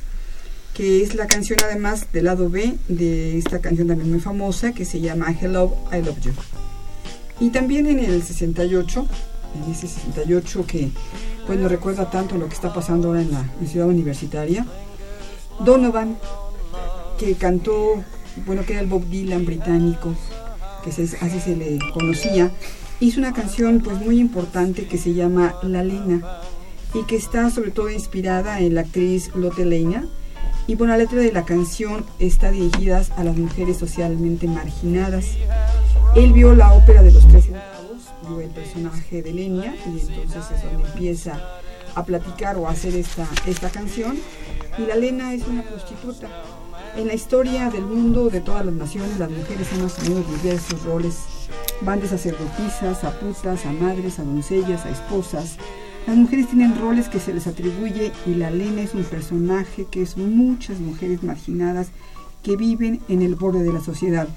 [0.75, 4.85] que es la canción además del lado B de esta canción también muy famosa que
[4.85, 6.33] se llama Hello, I Love You.
[7.41, 9.09] Y también en el 68,
[9.57, 10.91] en ese 68 que
[11.49, 14.65] pues recuerda tanto lo que está pasando ahora en la ciudad universitaria,
[15.59, 16.19] Donovan,
[17.19, 18.05] que cantó,
[18.47, 20.15] bueno, que era el Bob Dylan británico,
[20.83, 22.51] que así se le conocía,
[23.01, 26.23] hizo una canción pues muy importante que se llama La Lena
[26.95, 30.07] y que está sobre todo inspirada en la actriz Lotte Leina.
[30.67, 35.27] Y bueno, la letra de la canción está dirigida a las mujeres socialmente marginadas.
[36.15, 40.57] Él vio la ópera de los tres centavos, vio el personaje de Lenia y entonces
[40.57, 41.41] es donde empieza
[41.95, 44.19] a platicar o a hacer esta, esta canción.
[44.77, 46.29] Y la Lena es una prostituta
[46.97, 51.17] en la historia del mundo, de todas las naciones, las mujeres han asumido diversos roles.
[51.83, 55.57] Van de sacerdotisas, a putas, a madres, a doncellas, a esposas.
[56.07, 60.03] Las mujeres tienen roles que se les atribuye y la Lena es un personaje que
[60.03, 61.89] es muchas mujeres marginadas
[62.43, 64.29] que viven en el borde de la sociedad.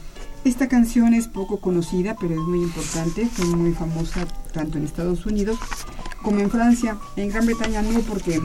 [0.43, 5.25] Esta canción es poco conocida, pero es muy importante, fue muy famosa tanto en Estados
[5.25, 5.57] Unidos
[6.21, 6.97] como en Francia.
[7.15, 8.41] En Gran Bretaña no, porque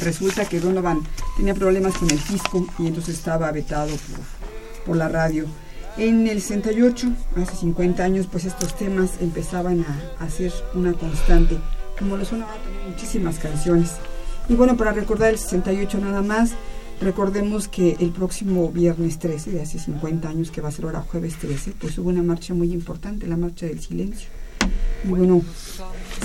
[0.00, 1.00] resulta que Donovan
[1.36, 3.90] tenía problemas con el disco y entonces estaba vetado
[4.86, 5.46] por, la radio.
[5.96, 11.58] En el 68, hace 50 años, pues estos temas empezaban a, hacer una constante,
[11.98, 12.54] como lo son ahora
[12.88, 13.92] muchísimas canciones.
[14.48, 16.52] Y bueno, para recordar el 68 nada más,
[17.02, 21.02] recordemos que el próximo viernes 13, de hace 50 años, que va a ser ahora
[21.02, 24.28] jueves 13, pues hubo una marcha muy importante, la marcha del silencio.
[25.04, 25.42] Y bueno,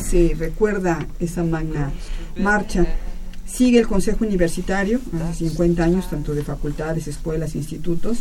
[0.09, 1.91] se recuerda esa magna
[2.37, 2.85] marcha
[3.53, 8.17] Sigue el Consejo Universitario, hace 50 años, tanto de facultades, escuelas, institutos,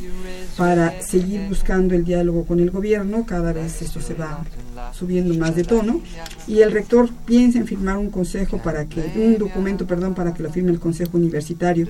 [0.59, 3.25] para seguir buscando el diálogo con el gobierno.
[3.25, 4.45] Cada vez esto se va
[4.93, 6.03] subiendo más de tono.
[6.47, 10.43] Y el rector piensa en firmar un consejo para que, un documento, perdón, para que
[10.43, 11.89] lo firme el Consejo Universitario.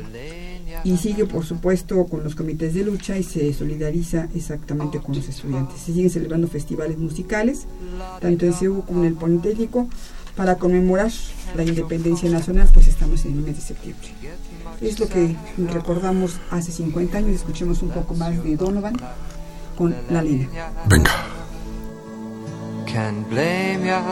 [0.84, 5.28] Y sigue, por supuesto, con los comités de lucha y se solidariza exactamente con los
[5.28, 5.80] estudiantes.
[5.80, 7.66] Se siguen celebrando festivales musicales,
[8.20, 9.88] tanto en CEU como en el Politécnico
[10.36, 11.10] para conmemorar
[11.54, 14.08] la independencia nacional, pues estamos en el mes de septiembre.
[14.80, 15.36] Es lo que
[15.70, 17.36] recordamos hace 50 años.
[17.36, 18.96] Escuchemos un poco más de Donovan
[19.76, 20.48] con La Lina.
[20.88, 21.10] Venga.
[22.86, 24.02] Can blame ya,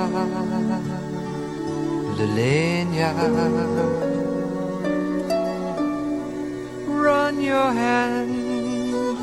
[6.87, 9.19] Run your hand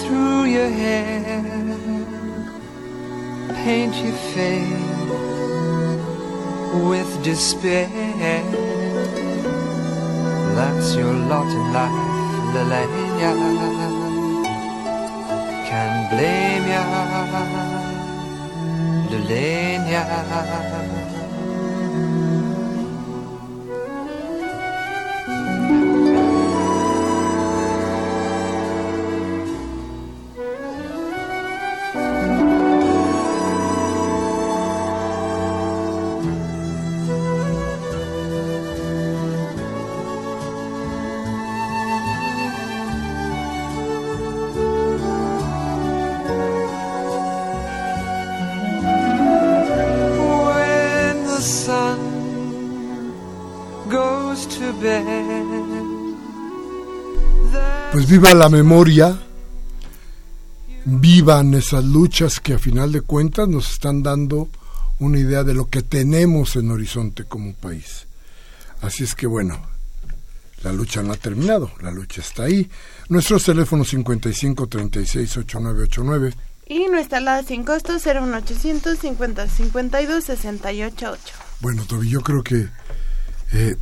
[0.00, 1.44] through your hair,
[3.64, 4.91] paint your face
[6.72, 7.88] with despair.
[10.54, 11.92] That's your lot in life,
[12.54, 13.32] Lelania.
[15.68, 16.82] Can blame ya,
[19.10, 21.11] Lelania.
[58.22, 59.18] Viva la memoria,
[60.84, 64.48] vivan esas luchas que a final de cuentas nos están dando
[65.00, 68.06] una idea de lo que tenemos en Horizonte como país.
[68.80, 69.60] Así es que bueno,
[70.62, 72.70] la lucha no ha terminado, la lucha está ahí.
[73.08, 76.34] Nuestros teléfonos 55 36 8989
[76.68, 81.16] Y nuestra alada sin costo 01800 50 52 68
[81.60, 82.68] Bueno, Toby, yo creo que
[83.50, 83.74] eh,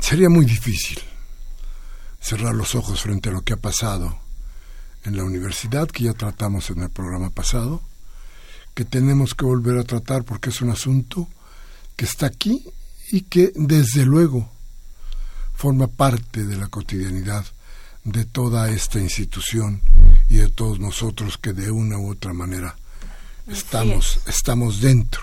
[0.00, 1.09] sería muy difícil
[2.20, 4.18] cerrar los ojos frente a lo que ha pasado
[5.04, 7.80] en la universidad, que ya tratamos en el programa pasado,
[8.74, 11.28] que tenemos que volver a tratar porque es un asunto
[11.96, 12.64] que está aquí
[13.10, 14.50] y que desde luego
[15.54, 17.44] forma parte de la cotidianidad
[18.04, 19.82] de toda esta institución
[20.28, 22.76] y de todos nosotros que de una u otra manera
[23.46, 25.20] estamos estamos dentro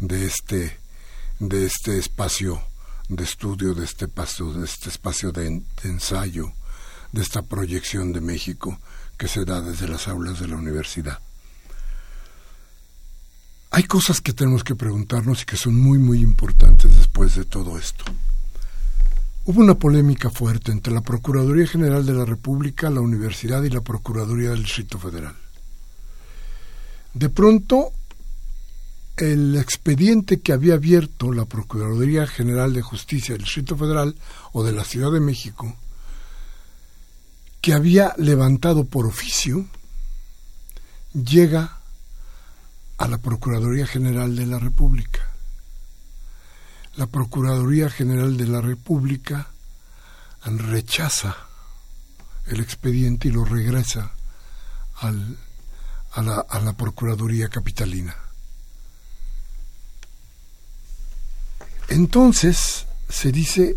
[0.00, 0.78] de este
[1.38, 2.60] de este espacio
[3.10, 6.52] de estudio de este espacio de este espacio de ensayo
[7.12, 8.78] de esta proyección de México
[9.18, 11.18] que se da desde las aulas de la universidad
[13.72, 17.78] hay cosas que tenemos que preguntarnos y que son muy, muy importantes después de todo
[17.78, 18.04] esto.
[19.44, 23.80] Hubo una polémica fuerte entre la Procuraduría General de la República, la Universidad y la
[23.80, 25.34] Procuraduría del Distrito Federal.
[27.14, 27.92] De pronto,
[29.16, 34.16] el expediente que había abierto la Procuraduría General de Justicia del Distrito Federal
[34.52, 35.76] o de la Ciudad de México,
[37.60, 39.66] que había levantado por oficio,
[41.12, 41.78] llega
[42.96, 45.20] a la Procuraduría General de la República.
[46.96, 49.48] La Procuraduría General de la República
[50.44, 51.36] rechaza
[52.46, 54.12] el expediente y lo regresa
[55.02, 58.16] a la Procuraduría Capitalina.
[61.90, 63.76] Entonces se dice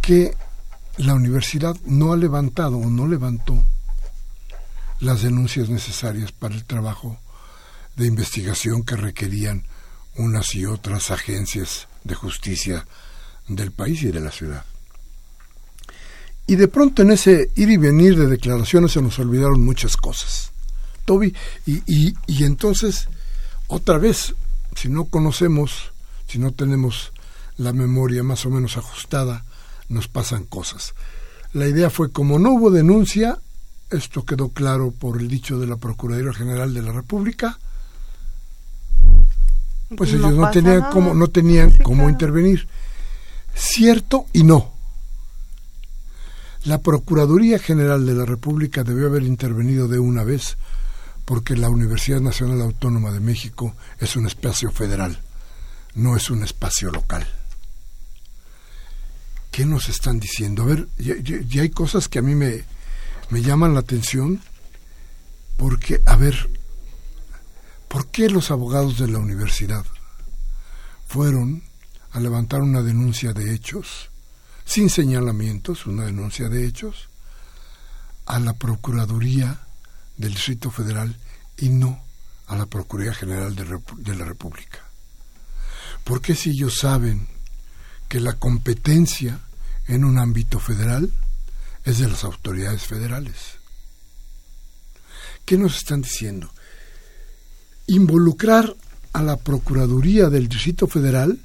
[0.00, 0.36] que
[0.98, 3.60] la universidad no ha levantado o no levantó
[5.00, 7.18] las denuncias necesarias para el trabajo
[7.96, 9.64] de investigación que requerían
[10.16, 12.86] unas y otras agencias de justicia
[13.48, 14.64] del país y de la ciudad.
[16.46, 20.52] Y de pronto en ese ir y venir de declaraciones se nos olvidaron muchas cosas.
[21.04, 21.34] Toby,
[21.66, 23.08] y, y, y entonces,
[23.66, 24.36] otra vez,
[24.76, 25.92] si no conocemos,
[26.28, 27.12] si no tenemos
[27.56, 29.44] la memoria más o menos ajustada,
[29.88, 30.94] nos pasan cosas.
[31.52, 33.38] La idea fue, como no hubo denuncia,
[33.90, 37.58] esto quedó claro por el dicho de la Procuraduría General de la República,
[39.96, 42.66] pues ellos no tenían cómo no tenían cómo intervenir.
[43.54, 44.72] Cierto y no.
[46.64, 50.56] La procuraduría general de la República debió haber intervenido de una vez
[51.24, 55.20] porque la Universidad Nacional Autónoma de México es un espacio federal
[55.94, 57.26] no es un espacio local
[59.54, 60.62] ¿qué nos están diciendo?
[60.62, 62.64] a ver ya, hay cosas que a mí me
[63.30, 64.40] me llaman la atención
[65.56, 66.50] porque a ver
[67.94, 69.84] ¿Por qué los abogados de la universidad
[71.06, 71.62] fueron
[72.10, 74.10] a levantar una denuncia de hechos,
[74.64, 77.08] sin señalamientos, una denuncia de hechos,
[78.26, 79.60] a la Procuraduría
[80.16, 81.16] del Distrito Federal
[81.56, 82.02] y no
[82.48, 84.80] a la Procuraduría General de, la República?
[86.02, 87.28] ¿Por qué si ellos saben
[88.08, 89.38] que la competencia
[89.86, 91.12] en un ámbito federal
[91.84, 93.58] es de las autoridades federales?
[95.44, 96.50] ¿Qué nos están diciendo?
[97.86, 98.74] involucrar
[99.12, 101.38] a la Procuraduría del Distrito Federal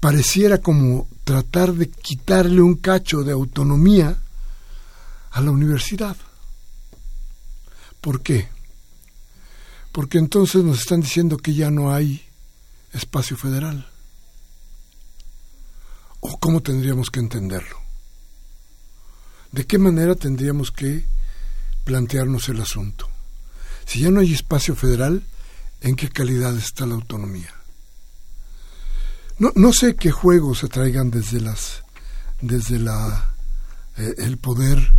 [0.00, 4.16] pareciera como tratar de quitarle un cacho de autonomía
[5.30, 6.16] a la universidad.
[8.00, 8.48] ¿Por qué?
[9.90, 12.24] Porque entonces nos están diciendo que ya no hay
[12.92, 13.88] espacio federal.
[16.20, 17.78] ¿O cómo tendríamos que entenderlo?
[19.52, 21.04] ¿De qué manera tendríamos que
[21.84, 23.08] plantearnos el asunto?
[23.86, 25.24] Si ya no hay espacio federal,
[25.80, 27.54] ¿en qué calidad está la autonomía?
[29.38, 31.82] No, no sé qué juegos se traigan desde las
[32.40, 33.32] desde la
[33.96, 34.92] eh, el poder,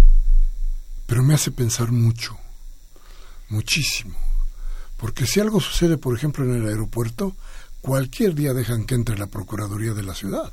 [1.05, 2.37] pero me hace pensar mucho,
[3.49, 4.17] muchísimo.
[4.97, 7.35] Porque si algo sucede, por ejemplo, en el aeropuerto,
[7.81, 10.51] cualquier día dejan que entre la Procuraduría de la ciudad.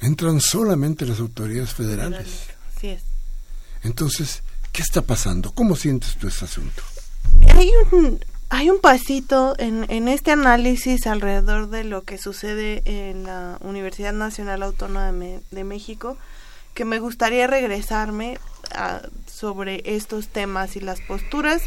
[0.00, 2.48] Entran solamente las autoridades federales.
[2.76, 3.02] Así es.
[3.82, 4.42] Entonces,
[4.76, 5.52] ¿Qué está pasando?
[5.52, 6.82] ¿Cómo sientes tú este asunto?
[7.54, 13.24] Hay un, hay un pasito en, en este análisis alrededor de lo que sucede en
[13.24, 16.18] la Universidad Nacional Autónoma de, México
[16.74, 18.38] que me gustaría regresarme
[19.24, 21.62] sobre estos temas y las posturas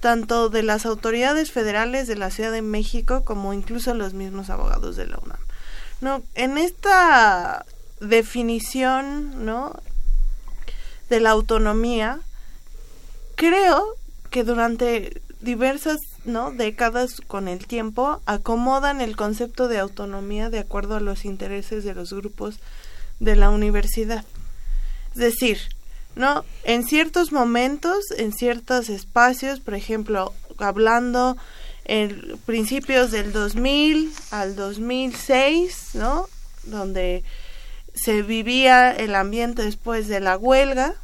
[0.00, 4.96] tanto de las autoridades federales de la Ciudad de México como incluso los mismos abogados
[4.96, 5.40] de la UNAM.
[6.02, 7.64] No, en esta
[8.00, 9.72] definición, ¿no?
[11.08, 12.20] de la autonomía
[13.36, 13.84] creo
[14.30, 16.50] que durante diversas ¿no?
[16.50, 21.94] décadas con el tiempo acomodan el concepto de autonomía de acuerdo a los intereses de
[21.94, 22.60] los grupos
[23.20, 24.24] de la universidad.
[25.12, 25.58] Es decir,
[26.16, 26.44] ¿no?
[26.64, 31.36] En ciertos momentos, en ciertos espacios, por ejemplo, hablando
[31.92, 36.26] en principios del 2000 al 2006, ¿no?
[36.62, 37.22] Donde
[37.92, 40.94] se vivía el ambiente después de la huelga,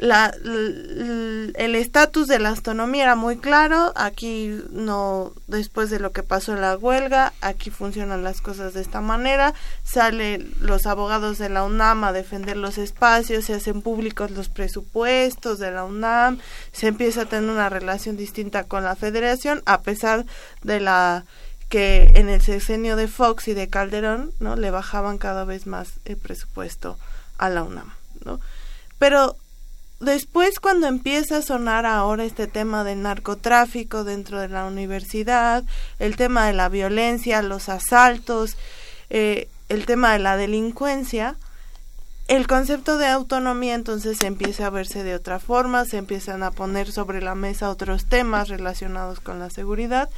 [0.00, 6.22] la, el estatus de la autonomía era muy claro, aquí no, después de lo que
[6.22, 9.52] pasó en la huelga, aquí funcionan las cosas de esta manera,
[9.84, 15.58] salen los abogados de la UNAM a defender los espacios, se hacen públicos los presupuestos
[15.58, 16.38] de la UNAM,
[16.72, 20.24] se empieza a tener una relación distinta con la federación, a pesar
[20.62, 21.26] de la
[21.68, 24.56] que en el sexenio de Fox y de Calderón, ¿no?
[24.56, 26.98] Le bajaban cada vez más el presupuesto
[27.36, 27.92] a la UNAM,
[28.24, 28.40] ¿no?
[28.98, 29.36] Pero
[30.00, 35.64] después cuando empieza a sonar ahora este tema del narcotráfico dentro de la universidad,
[35.98, 38.56] el tema de la violencia, los asaltos,
[39.10, 41.36] eh, el tema de la delincuencia,
[42.28, 46.92] el concepto de autonomía entonces empieza a verse de otra forma, se empiezan a poner
[46.92, 50.08] sobre la mesa otros temas relacionados con la seguridad,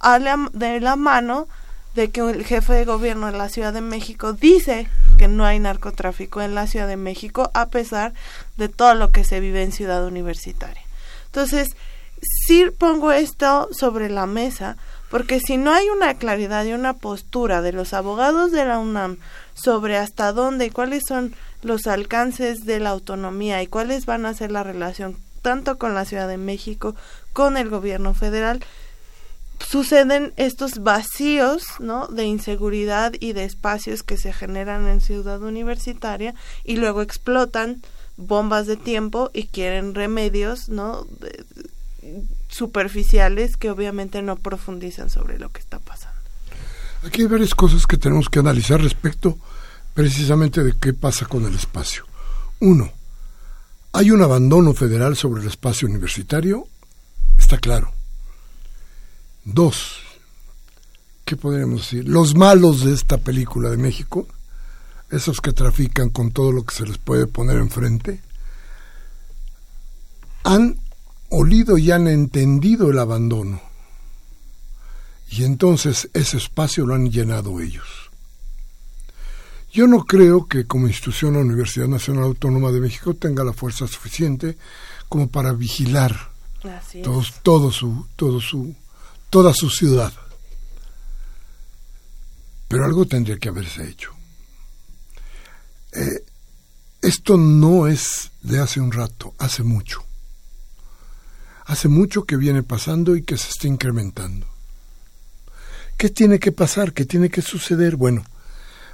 [0.00, 1.48] a de la mano
[1.94, 4.88] de que el jefe de gobierno de la Ciudad de México dice
[5.18, 8.12] que no hay narcotráfico en la Ciudad de México a pesar
[8.56, 10.82] de todo lo que se vive en Ciudad Universitaria.
[11.26, 11.76] Entonces,
[12.46, 14.76] sí pongo esto sobre la mesa
[15.10, 19.18] porque si no hay una claridad y una postura de los abogados de la UNAM
[19.54, 24.34] sobre hasta dónde y cuáles son los alcances de la autonomía y cuáles van a
[24.34, 26.94] ser la relación tanto con la Ciudad de México,
[27.32, 28.64] con el gobierno federal,
[29.66, 32.06] suceden estos vacíos ¿no?
[32.08, 36.34] de inseguridad y de espacios que se generan en ciudad universitaria
[36.64, 37.82] y luego explotan
[38.16, 41.06] bombas de tiempo y quieren remedios no
[42.48, 46.18] superficiales que obviamente no profundizan sobre lo que está pasando.
[47.02, 49.38] Aquí hay varias cosas que tenemos que analizar respecto
[49.94, 52.04] precisamente de qué pasa con el espacio.
[52.60, 52.90] Uno,
[53.92, 56.66] hay un abandono federal sobre el espacio universitario,
[57.38, 57.92] está claro
[59.52, 59.98] Dos,
[61.24, 62.08] ¿qué podríamos decir?
[62.08, 64.28] Los malos de esta película de México,
[65.10, 68.20] esos que trafican con todo lo que se les puede poner enfrente,
[70.44, 70.78] han
[71.30, 73.60] olido y han entendido el abandono.
[75.30, 78.10] Y entonces ese espacio lo han llenado ellos.
[79.72, 83.88] Yo no creo que como institución la Universidad Nacional Autónoma de México tenga la fuerza
[83.88, 84.56] suficiente
[85.08, 86.30] como para vigilar
[87.42, 88.74] todo, su, todo su
[89.30, 90.12] toda su ciudad.
[92.68, 94.12] Pero algo tendría que haberse hecho.
[95.92, 96.24] Eh,
[97.00, 100.04] esto no es de hace un rato, hace mucho.
[101.64, 104.46] Hace mucho que viene pasando y que se está incrementando.
[105.96, 106.92] ¿Qué tiene que pasar?
[106.92, 107.96] ¿Qué tiene que suceder?
[107.96, 108.24] Bueno,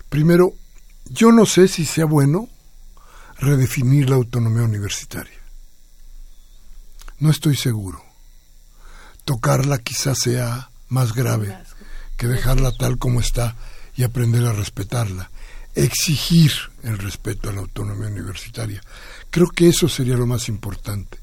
[0.09, 0.55] primero,
[1.07, 2.49] yo no sé si sea bueno
[3.39, 5.39] redefinir la autonomía universitaria.
[7.19, 8.06] No estoy seguro
[9.27, 11.59] tocarla quizás sea más grave
[12.17, 13.57] que dejarla tal como está
[13.97, 15.31] y aprender a respetarla.
[15.75, 16.53] Exigir
[16.85, 18.81] el respeto a la autonomía universitaria.
[19.29, 21.19] Creo que eso sería lo más importante.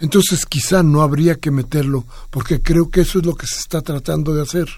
[0.00, 3.82] Entonces quizá no habría que meterlo porque creo que eso es lo que se está
[3.82, 4.68] tratando de hacer.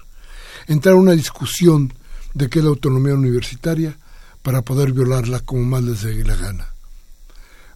[0.67, 1.93] Entrar a una discusión
[2.33, 3.97] de qué es la autonomía universitaria
[4.43, 6.73] para poder violarla como más les dé la gana.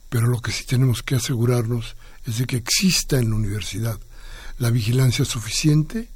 [0.09, 1.95] Pero lo que sí tenemos que asegurarnos
[2.25, 3.97] es de que exista en la universidad
[4.59, 6.09] la vigilancia suficiente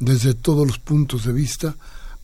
[0.00, 1.76] desde todos los puntos de vista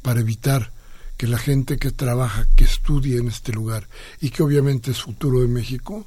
[0.02, 0.72] para evitar
[1.16, 3.88] que la gente que trabaja, que estudie en este lugar
[4.20, 6.06] y que obviamente es futuro de México,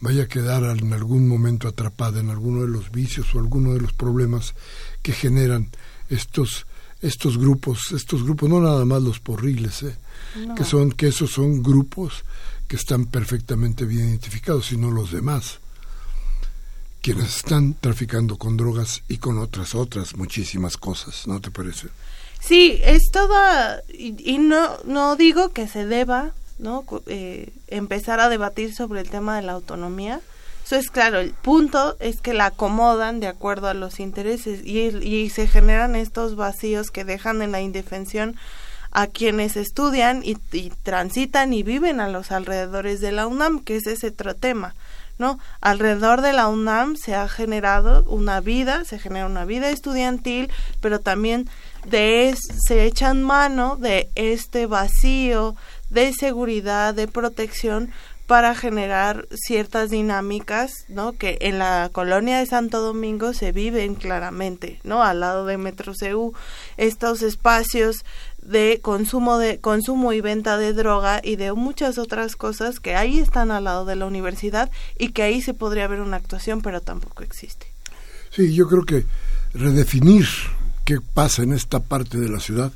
[0.00, 3.80] vaya a quedar en algún momento atrapada en alguno de los vicios o alguno de
[3.80, 4.54] los problemas
[5.02, 5.70] que generan
[6.10, 6.66] estos
[7.00, 9.94] estos grupos, estos grupos, no nada más los porriles, ¿eh?
[10.56, 12.24] que son que esos son grupos
[12.66, 15.60] que están perfectamente bien identificados, sino los demás
[17.04, 21.88] quienes están traficando con drogas y con otras, otras muchísimas cosas, ¿no te parece?
[22.40, 26.82] Sí, es toda, y, no, no digo que se deba, ¿no?
[27.06, 30.22] Eh, empezar a debatir sobre el tema de la autonomía.
[30.64, 34.78] Eso es claro, el punto es que la acomodan de acuerdo a los intereses y,
[34.78, 38.34] y se generan estos vacíos que dejan en la indefensión
[38.92, 43.76] a quienes estudian y, y, transitan y viven a los alrededores de la UNAM, que
[43.76, 44.74] es ese otro tema.
[45.18, 45.38] ¿No?
[45.60, 50.50] Alrededor de la UNAM se ha generado una vida, se genera una vida estudiantil,
[50.80, 51.48] pero también
[51.86, 52.34] de
[52.66, 55.54] se echan mano de este vacío
[55.90, 57.92] de seguridad, de protección
[58.26, 61.12] para generar ciertas dinámicas, ¿no?
[61.12, 65.02] Que en la colonia de Santo Domingo se viven claramente, ¿no?
[65.02, 66.32] Al lado de Metro CU,
[66.78, 68.04] estos espacios
[68.44, 73.18] de consumo de consumo y venta de droga y de muchas otras cosas que ahí
[73.18, 76.80] están al lado de la universidad y que ahí se podría ver una actuación, pero
[76.80, 77.66] tampoco existe.
[78.30, 79.06] Sí, yo creo que
[79.54, 80.26] redefinir
[80.84, 82.72] qué pasa en esta parte de la ciudad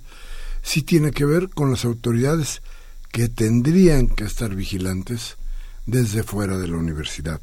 [0.63, 2.63] sí tiene que ver con las autoridades
[3.11, 5.37] que tendrían que estar vigilantes
[5.87, 7.41] desde fuera de la universidad.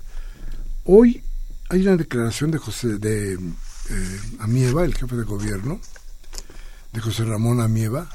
[0.84, 1.23] Hoy
[1.69, 5.80] hay una declaración de José de eh, Amieva, el jefe de gobierno,
[6.96, 8.08] de José Ramón Amieva,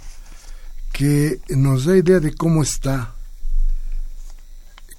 [0.90, 3.12] que nos da idea de cómo está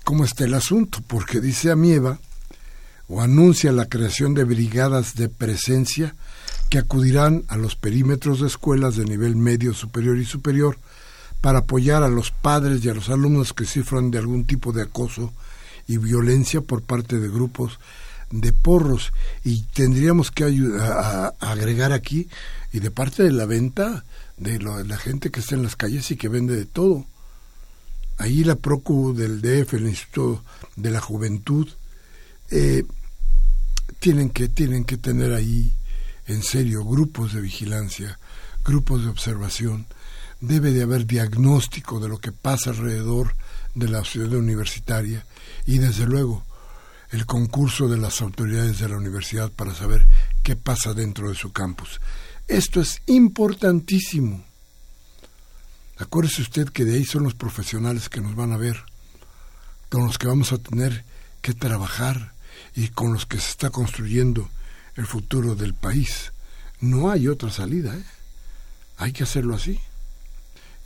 [0.03, 2.19] cómo está el asunto, porque dice Amieva
[3.07, 6.15] o anuncia la creación de brigadas de presencia
[6.69, 10.77] que acudirán a los perímetros de escuelas de nivel medio, superior y superior
[11.41, 14.83] para apoyar a los padres y a los alumnos que sufran de algún tipo de
[14.83, 15.33] acoso
[15.87, 17.79] y violencia por parte de grupos
[18.31, 19.11] de porros.
[19.43, 22.27] Y tendríamos que ayudar, a, agregar aquí
[22.71, 24.05] y de parte de la venta
[24.37, 27.05] de, la gente que está en las calles y que vende de todo.
[28.17, 30.43] Ahí la Procu del DF el Instituto
[30.75, 31.67] de la Juventud
[32.49, 32.83] eh,
[33.99, 35.71] tienen que tienen que tener ahí
[36.27, 38.19] en serio grupos de vigilancia
[38.63, 39.85] grupos de observación.
[40.39, 43.35] Debe de haber diagnóstico de lo que pasa alrededor
[43.75, 45.25] de la ciudad universitaria
[45.65, 46.43] y desde luego
[47.11, 50.07] el concurso de las autoridades de la universidad para saber
[50.43, 51.99] qué pasa dentro de su campus.
[52.47, 54.43] Esto es importantísimo.
[55.97, 58.83] Acuérdese usted que de ahí son los profesionales que nos van a ver,
[59.89, 61.03] con los que vamos a tener
[61.41, 62.33] que trabajar
[62.75, 64.49] y con los que se está construyendo
[64.95, 66.31] el futuro del país.
[66.79, 68.03] No hay otra salida, ¿eh?
[68.97, 69.79] Hay que hacerlo así.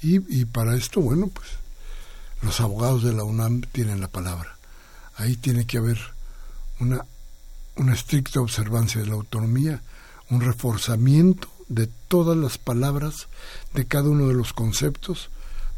[0.02, 1.48] Y, para esto, bueno, pues
[2.42, 4.56] los abogados de la UNAM tienen la palabra.
[5.16, 6.00] Ahí tiene que haber
[6.80, 7.06] una,
[7.76, 9.82] una estricta observancia de la autonomía,
[10.30, 13.28] un reforzamiento de todas las palabras
[13.74, 15.30] de cada uno de los conceptos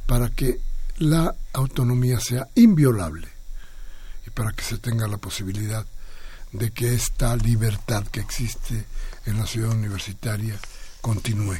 [0.06, 0.60] para que
[0.98, 3.28] la autonomía sea inviolable
[4.26, 5.86] y para que se tenga la posibilidad
[6.52, 8.86] de que esta libertad que existe
[9.26, 10.58] en la ciudad universitaria
[11.02, 11.58] continúe.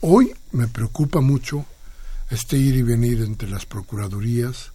[0.00, 1.66] Hoy me preocupa mucho
[2.30, 4.72] este ir y venir entre las procuradurías,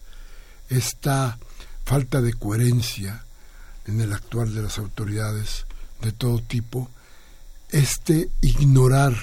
[0.70, 1.38] esta
[1.84, 3.25] falta de coherencia
[3.88, 5.66] en el actuar de las autoridades
[6.02, 6.90] de todo tipo,
[7.70, 9.16] este ignorar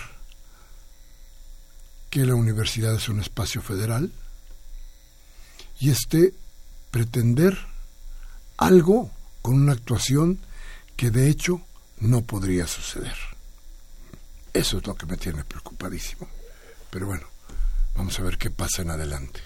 [2.10, 4.12] que la universidad es un espacio federal
[5.80, 6.34] y este
[6.90, 7.58] pretender
[8.56, 9.10] algo
[9.40, 10.38] con una actuación
[10.96, 11.60] que de hecho
[11.98, 13.16] no podría suceder.
[14.52, 16.28] Eso es lo que me tiene preocupadísimo.
[16.90, 17.26] Pero bueno,
[17.94, 19.40] Vamos a ver qué pasa en adelante.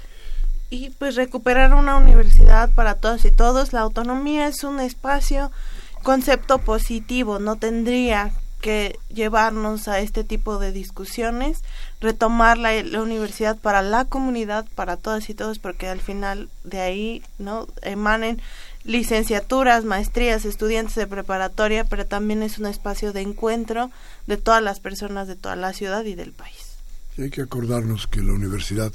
[0.70, 3.72] Y pues recuperar una universidad para todas y todos.
[3.72, 5.52] La autonomía es un espacio,
[6.02, 11.62] concepto positivo, no tendría que llevarnos a este tipo de discusiones,
[12.00, 16.80] retomar la, la, universidad para la comunidad, para todas y todos, porque al final de
[16.80, 18.40] ahí no emanen
[18.82, 23.90] licenciaturas, maestrías, estudiantes de preparatoria, pero también es un espacio de encuentro
[24.26, 26.76] de todas las personas de toda la ciudad y del país.
[27.16, 28.92] Y hay que acordarnos que la universidad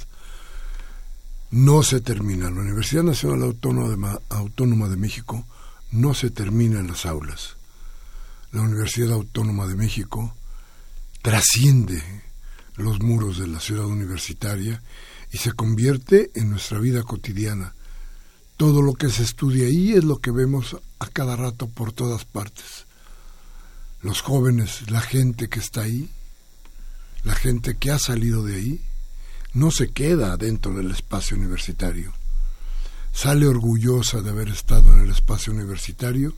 [1.52, 2.50] no se termina.
[2.50, 5.46] La Universidad Nacional Autónoma de, México
[5.92, 7.56] no se termina en las aulas.
[8.52, 10.34] La Universidad Autónoma de México
[11.20, 12.02] trasciende
[12.76, 14.82] los muros de la ciudad universitaria
[15.30, 17.74] y se convierte en nuestra vida cotidiana.
[18.56, 22.24] Todo lo que se estudia ahí es lo que vemos a cada rato por todas
[22.24, 22.86] partes.
[24.00, 26.08] Los jóvenes, la gente que está ahí,
[27.24, 28.80] la gente que ha salido de ahí
[29.54, 32.12] no se queda dentro del espacio universitario.
[33.12, 36.34] Sale orgullosa de haber estado en el espacio universitario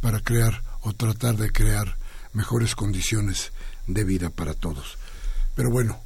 [0.00, 1.96] para crear o tratar de crear
[2.32, 3.52] mejores condiciones
[3.86, 4.98] de vida para todos.
[5.54, 6.00] Pero bueno,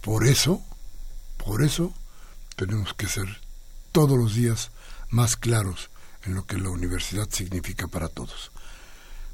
[0.00, 0.62] por eso,
[1.36, 1.94] por eso
[2.56, 3.26] tenemos que ser
[3.92, 4.70] todos los días
[5.10, 5.90] más claros
[6.24, 8.50] en lo que la universidad significa para todos.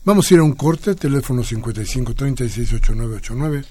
[0.05, 3.64] Vamos a ir a un corte, teléfono 55 36 8989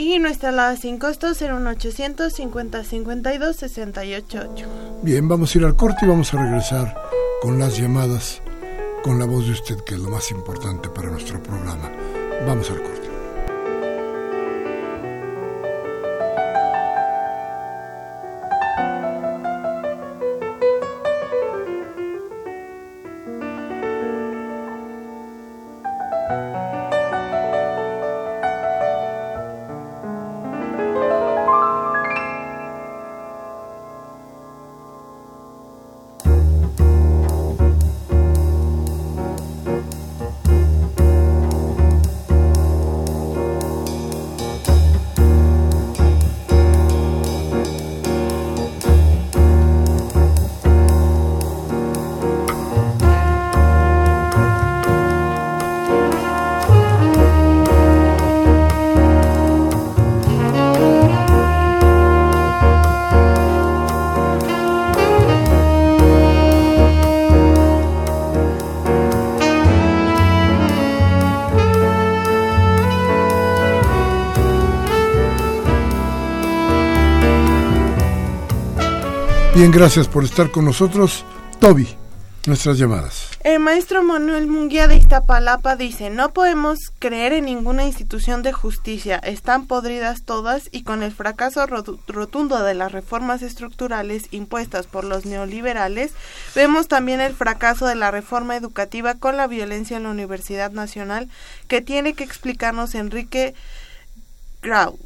[0.00, 4.50] y nuestra alada sin costo será un 800 50 52 68
[5.02, 6.96] Bien, vamos a ir al corte y vamos a regresar
[7.42, 8.40] con las llamadas,
[9.02, 11.90] con la voz de usted, que es lo más importante para nuestro programa.
[12.46, 12.99] Vamos al corte.
[79.60, 81.22] Bien, gracias por estar con nosotros.
[81.58, 81.86] Toby,
[82.46, 83.28] nuestras llamadas.
[83.44, 89.18] El maestro Manuel Munguía de Iztapalapa dice, no podemos creer en ninguna institución de justicia,
[89.18, 95.26] están podridas todas y con el fracaso rotundo de las reformas estructurales impuestas por los
[95.26, 96.12] neoliberales,
[96.54, 101.28] vemos también el fracaso de la reforma educativa con la violencia en la Universidad Nacional
[101.68, 103.52] que tiene que explicarnos Enrique
[104.62, 104.98] Grau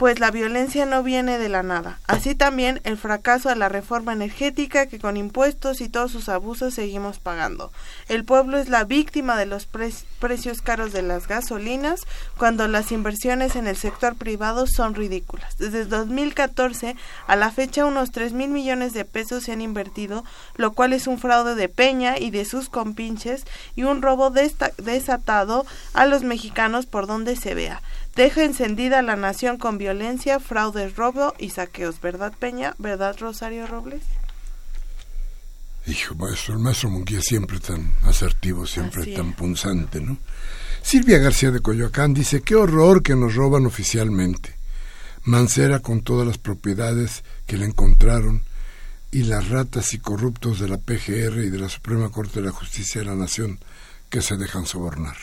[0.00, 1.98] pues la violencia no viene de la nada.
[2.06, 6.72] Así también el fracaso de la reforma energética que con impuestos y todos sus abusos
[6.72, 7.70] seguimos pagando.
[8.08, 12.00] El pueblo es la víctima de los precios caros de las gasolinas
[12.38, 15.58] cuando las inversiones en el sector privado son ridículas.
[15.58, 16.96] Desde 2014
[17.26, 20.24] a la fecha unos 3 mil millones de pesos se han invertido,
[20.56, 23.44] lo cual es un fraude de Peña y de sus compinches
[23.76, 27.82] y un robo desatado a los mexicanos por donde se vea.
[28.20, 32.02] Deja encendida la nación con violencia, fraudes, robo y saqueos.
[32.02, 32.74] ¿Verdad, Peña?
[32.76, 34.02] ¿Verdad, Rosario Robles?
[35.86, 40.18] Hijo, maestro, el maestro Munguía siempre tan asertivo, siempre tan punzante, ¿no?
[40.82, 44.54] Silvia García de Coyoacán dice, qué horror que nos roban oficialmente.
[45.24, 48.42] Mancera con todas las propiedades que le encontraron
[49.10, 52.52] y las ratas y corruptos de la PGR y de la Suprema Corte de la
[52.52, 53.60] Justicia de la Nación
[54.10, 55.16] que se dejan sobornar.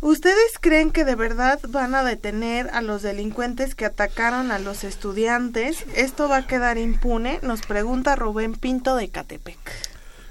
[0.00, 4.84] ¿Ustedes creen que de verdad van a detener a los delincuentes que atacaron a los
[4.84, 5.84] estudiantes?
[5.96, 7.40] ¿Esto va a quedar impune?
[7.42, 9.58] Nos pregunta Rubén Pinto de Catepec.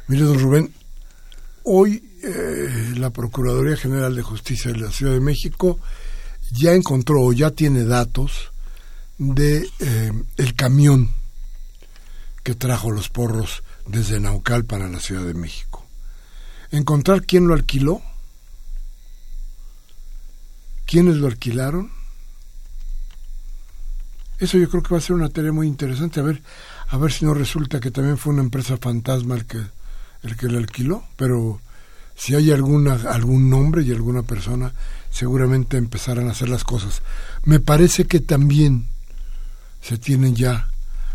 [0.08, 0.74] Mire, don Rubén,
[1.64, 5.80] hoy eh, la Procuraduría General de Justicia de la Ciudad de México
[6.52, 8.52] ya encontró o ya tiene datos
[9.18, 11.12] de eh, el camión
[12.44, 15.86] que trajo los porros desde Naucal para la Ciudad de México.
[16.72, 18.02] Encontrar quién lo alquiló
[20.88, 21.92] quiénes lo alquilaron.
[24.40, 26.42] Eso yo creo que va a ser una tarea muy interesante, a ver,
[26.88, 29.60] a ver si no resulta que también fue una empresa fantasma el que,
[30.24, 31.60] el que lo alquiló, pero
[32.16, 34.74] si hay alguna, algún nombre y alguna persona,
[35.12, 37.02] seguramente empezarán a hacer las cosas.
[37.44, 38.88] Me parece que también
[39.82, 40.70] se tienen ya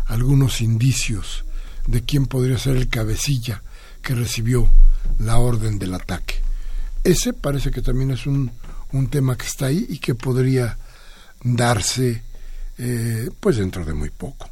[0.05, 1.45] algunos indicios
[1.87, 3.63] de quién podría ser el cabecilla
[4.01, 4.69] que recibió
[5.19, 6.35] la orden del ataque.
[7.05, 8.51] Ese parece que también es un,
[8.93, 10.77] un tema que está ahí y que podría
[11.43, 12.23] darse
[12.77, 14.49] eh, pues dentro de muy poco.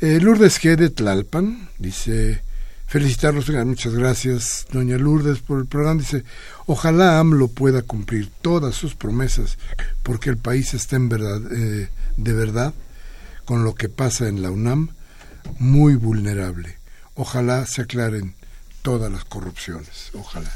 [0.00, 0.76] Eh, Lourdes G.
[0.76, 2.42] de Tlalpan dice,
[2.86, 6.00] felicitarlos, muchas gracias, doña Lourdes, por el programa.
[6.00, 6.24] Dice,
[6.66, 9.58] ojalá AMLO pueda cumplir todas sus promesas,
[10.02, 12.74] porque el país está en verdad, eh, de verdad,
[13.44, 14.90] con lo que pasa en la UNAM,
[15.58, 16.78] muy vulnerable.
[17.14, 18.34] Ojalá se aclaren
[18.82, 20.52] todas las corrupciones, ojalá.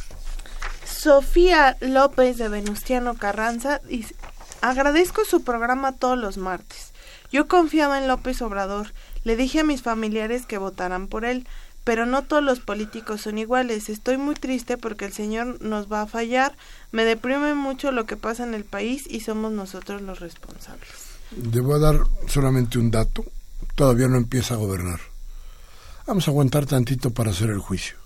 [1.02, 4.14] Sofía López de Venustiano Carranza dice,
[4.60, 6.92] agradezco su programa todos los martes.
[7.32, 8.92] Yo confiaba en López Obrador,
[9.24, 11.44] le dije a mis familiares que votaran por él,
[11.82, 13.88] pero no todos los políticos son iguales.
[13.88, 16.56] Estoy muy triste porque el Señor nos va a fallar.
[16.92, 20.86] Me deprime mucho lo que pasa en el país y somos nosotros los responsables.
[21.32, 21.98] Debo dar
[22.28, 23.24] solamente un dato.
[23.74, 25.00] Todavía no empieza a gobernar.
[26.06, 28.01] Vamos a aguantar tantito para hacer el juicio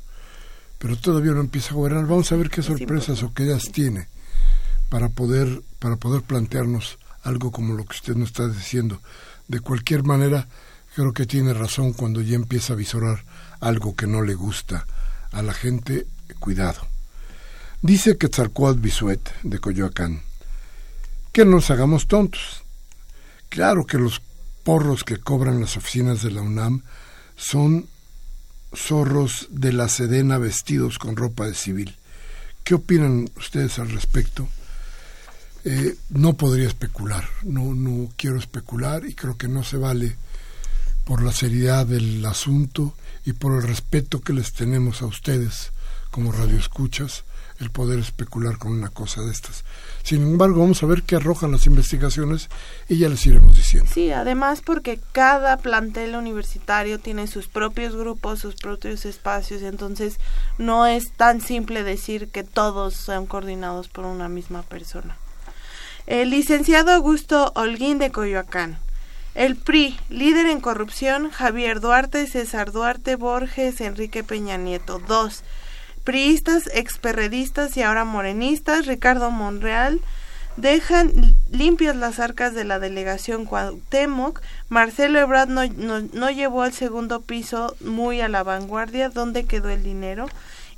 [0.86, 2.06] pero todavía no empieza a gobernar.
[2.06, 4.06] Vamos a ver qué sorpresas o qué ideas tiene
[4.88, 9.00] para poder, para poder plantearnos algo como lo que usted nos está diciendo.
[9.48, 10.46] De cualquier manera,
[10.94, 13.24] creo que tiene razón cuando ya empieza a visorar
[13.58, 14.86] algo que no le gusta
[15.32, 16.06] a la gente.
[16.38, 16.86] Cuidado.
[17.82, 20.22] Dice Quetzalcoatl Bisuet de Coyoacán
[21.32, 22.62] que no nos hagamos tontos.
[23.48, 24.22] Claro que los
[24.62, 26.82] porros que cobran las oficinas de la UNAM
[27.34, 27.88] son
[28.76, 31.96] zorros de la Sedena vestidos con ropa de civil.
[32.62, 34.48] ¿Qué opinan ustedes al respecto?
[35.64, 40.16] Eh, no podría especular, no, no quiero especular y creo que no se vale
[41.04, 45.72] por la seriedad del asunto y por el respeto que les tenemos a ustedes
[46.10, 47.24] como radioescuchas
[47.60, 49.64] el poder especular con una cosa de estas.
[50.02, 52.48] Sin embargo, vamos a ver qué arrojan las investigaciones
[52.88, 53.90] y ya les iremos diciendo.
[53.92, 60.18] Sí, además porque cada plantel universitario tiene sus propios grupos, sus propios espacios, entonces
[60.58, 65.16] no es tan simple decir que todos sean coordinados por una misma persona.
[66.06, 68.78] El licenciado Augusto Holguín de Coyoacán.
[69.34, 74.98] El PRI, líder en corrupción, Javier Duarte, César Duarte, Borges, Enrique Peña Nieto.
[74.98, 75.42] Dos,
[76.06, 80.00] priistas, experredistas y ahora morenistas, Ricardo Monreal,
[80.56, 84.40] dejan limpias las arcas de la delegación Cuauhtémoc.
[84.68, 89.08] Marcelo Ebrard no, no, llevó al segundo piso muy a la vanguardia.
[89.08, 90.28] ¿Dónde quedó el dinero?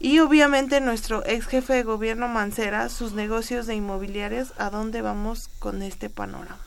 [0.01, 5.51] Y obviamente nuestro ex jefe de gobierno Mancera, sus negocios de inmobiliarias, ¿a dónde vamos
[5.59, 6.59] con este panorama?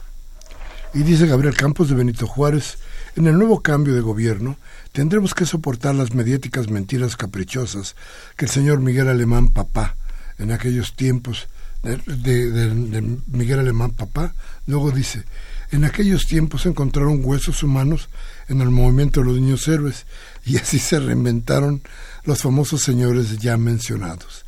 [0.93, 2.77] Y dice Gabriel Campos de Benito Juárez,
[3.15, 4.55] en el nuevo cambio de gobierno
[4.91, 7.95] tendremos que soportar las mediáticas mentiras caprichosas
[8.35, 9.95] que el señor Miguel Alemán Papá,
[10.37, 11.47] en aquellos tiempos
[11.83, 14.33] de, Miguel Alemán Papá,
[14.67, 15.23] luego dice,
[15.71, 18.09] en aquellos tiempos encontraron huesos humanos
[18.49, 20.05] en el movimiento de los niños héroes
[20.45, 21.81] y así se reinventaron
[22.23, 24.45] los famosos señores ya mencionados.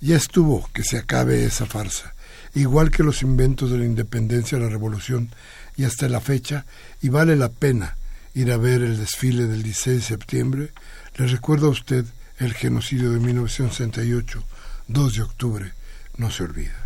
[0.00, 2.14] Ya estuvo que se acabe esa farsa,
[2.54, 5.30] igual que los inventos de la independencia, la revolución
[5.76, 6.66] y hasta la fecha,
[7.00, 7.96] y vale la pena
[8.38, 10.72] ir a ver el desfile del 16 de septiembre.
[11.16, 12.04] Le recuerdo a usted
[12.38, 14.44] el genocidio de 1968,
[14.86, 15.72] 2 de octubre,
[16.16, 16.76] no se olvida.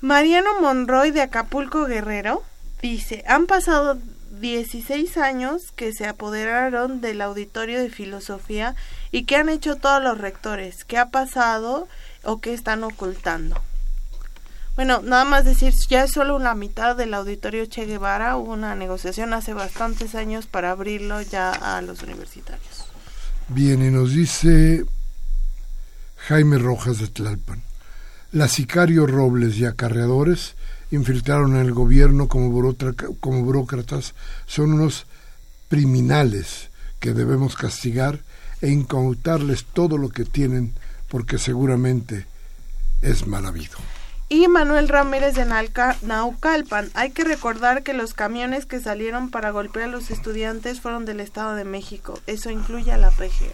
[0.00, 2.42] Mariano Monroy de Acapulco Guerrero
[2.82, 3.96] dice, han pasado
[4.40, 8.74] 16 años que se apoderaron del auditorio de filosofía
[9.12, 10.84] y que han hecho todos los rectores.
[10.84, 11.86] ¿Qué ha pasado
[12.24, 13.62] o qué están ocultando?
[14.74, 18.36] Bueno, nada más decir, ya es solo una mitad del auditorio Che Guevara.
[18.36, 22.86] Hubo una negociación hace bastantes años para abrirlo ya a los universitarios.
[23.48, 24.86] Bien, y nos dice
[26.16, 27.62] Jaime Rojas de Tlalpan.
[28.32, 30.54] Las sicarios Robles y acarreadores
[30.90, 32.74] infiltraron en el gobierno como,
[33.20, 34.14] como burócratas
[34.46, 35.04] son unos
[35.68, 38.20] criminales que debemos castigar
[38.62, 40.72] e incautarles todo lo que tienen
[41.08, 42.26] porque seguramente
[43.02, 43.76] es mal habido.
[44.32, 46.90] Y Manuel Ramírez de Naucalpan.
[46.94, 51.20] Hay que recordar que los camiones que salieron para golpear a los estudiantes fueron del
[51.20, 52.18] Estado de México.
[52.26, 53.52] Eso incluye a la PGR.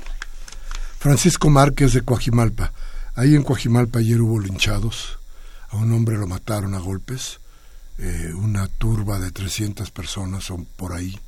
[1.01, 2.73] Francisco Márquez de Coajimalpa.
[3.17, 5.19] Ahí en Coajimalpa ayer hubo linchados,
[5.71, 7.41] a un hombre lo mataron a golpes,
[7.99, 11.19] eh, una turba de 300 personas son por ahí,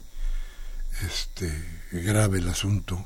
[1.05, 1.53] este,
[1.91, 3.05] grave el asunto,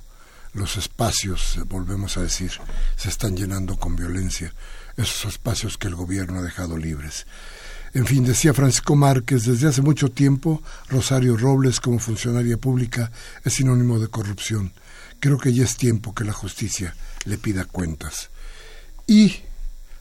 [0.53, 2.53] los espacios, volvemos a decir,
[2.97, 4.53] se están llenando con violencia,
[4.97, 7.26] esos espacios que el gobierno ha dejado libres.
[7.95, 13.12] En fin, decía Francisco Márquez, desde hace mucho tiempo Rosario Robles como funcionaria pública
[13.45, 14.72] es sinónimo de corrupción.
[15.20, 18.30] Creo que ya es tiempo que la justicia le pida cuentas.
[19.07, 19.36] Y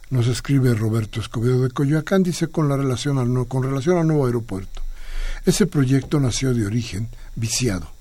[0.10, 4.26] nos escribe Roberto Escobedo de Coyoacán, dice con, la relación al, con relación al nuevo
[4.26, 4.82] aeropuerto.
[5.46, 7.92] Ese proyecto nació de origen viciado.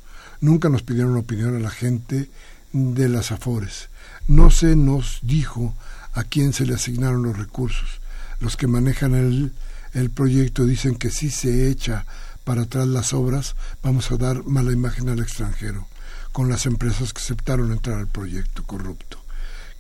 [0.41, 2.31] Nunca nos pidieron opinión a la gente
[2.73, 3.89] de las Afores.
[4.27, 5.75] No se nos dijo
[6.13, 8.01] a quién se le asignaron los recursos.
[8.41, 9.53] Los que manejan el,
[9.95, 12.07] el proyecto dicen que si se echa
[12.45, 15.87] para atrás las obras, vamos a dar mala imagen al extranjero,
[16.33, 19.23] con las empresas que aceptaron entrar al proyecto corrupto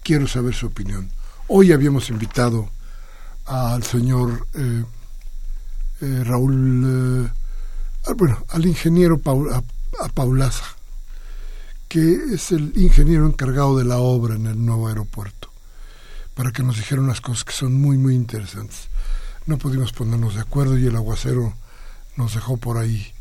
[0.03, 1.11] quiero saber su opinión.
[1.49, 2.71] Hoy habíamos invitado
[3.47, 4.85] al señor eh,
[6.01, 10.65] eh, Raúl, eh, bueno, al ingeniero a, Paulaza,
[11.89, 15.42] que es el ingeniero encargado de la obra en el nuevo aeropuerto,
[16.43, 18.89] para que nos dijera unas cosas que son muy, muy interesantes.
[19.47, 21.55] No pudimos ponernos de acuerdo y el aguacero
[22.17, 23.13] nos dejó por ahí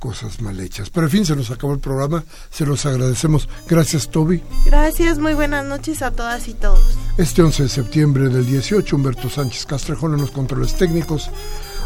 [0.00, 0.90] cosas mal hechas.
[0.90, 3.48] Pero en fin, se nos acabó el programa, se los agradecemos.
[3.68, 4.42] Gracias, Toby.
[4.64, 6.98] Gracias, muy buenas noches a todas y todos.
[7.16, 11.30] Este 11 de septiembre del 18, Humberto Sánchez Castrejón en los controles técnicos,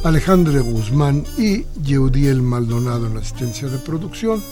[0.02, 4.42] Alejandro Guzmán y Yeudiel Maldonado en la asistencia de producción.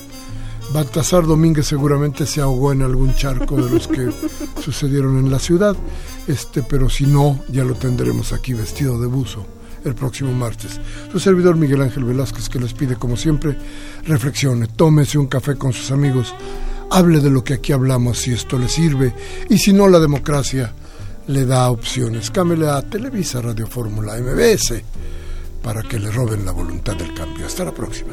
[0.72, 4.10] Baltasar Domínguez seguramente se ahogó en algún charco de los que
[4.62, 5.76] sucedieron en la ciudad,
[6.26, 9.46] este, pero si no, ya lo tendremos aquí vestido de buzo
[9.84, 10.80] el próximo martes.
[11.10, 13.56] Su servidor Miguel Ángel Velázquez que les pide como siempre,
[14.04, 16.34] reflexione, tómese un café con sus amigos,
[16.90, 19.14] hable de lo que aquí hablamos si esto le sirve
[19.48, 20.72] y si no la democracia
[21.26, 22.30] le da opciones.
[22.30, 24.82] Cámele a Televisa Radio Fórmula MBS
[25.62, 27.46] para que le roben la voluntad del cambio.
[27.46, 28.12] Hasta la próxima.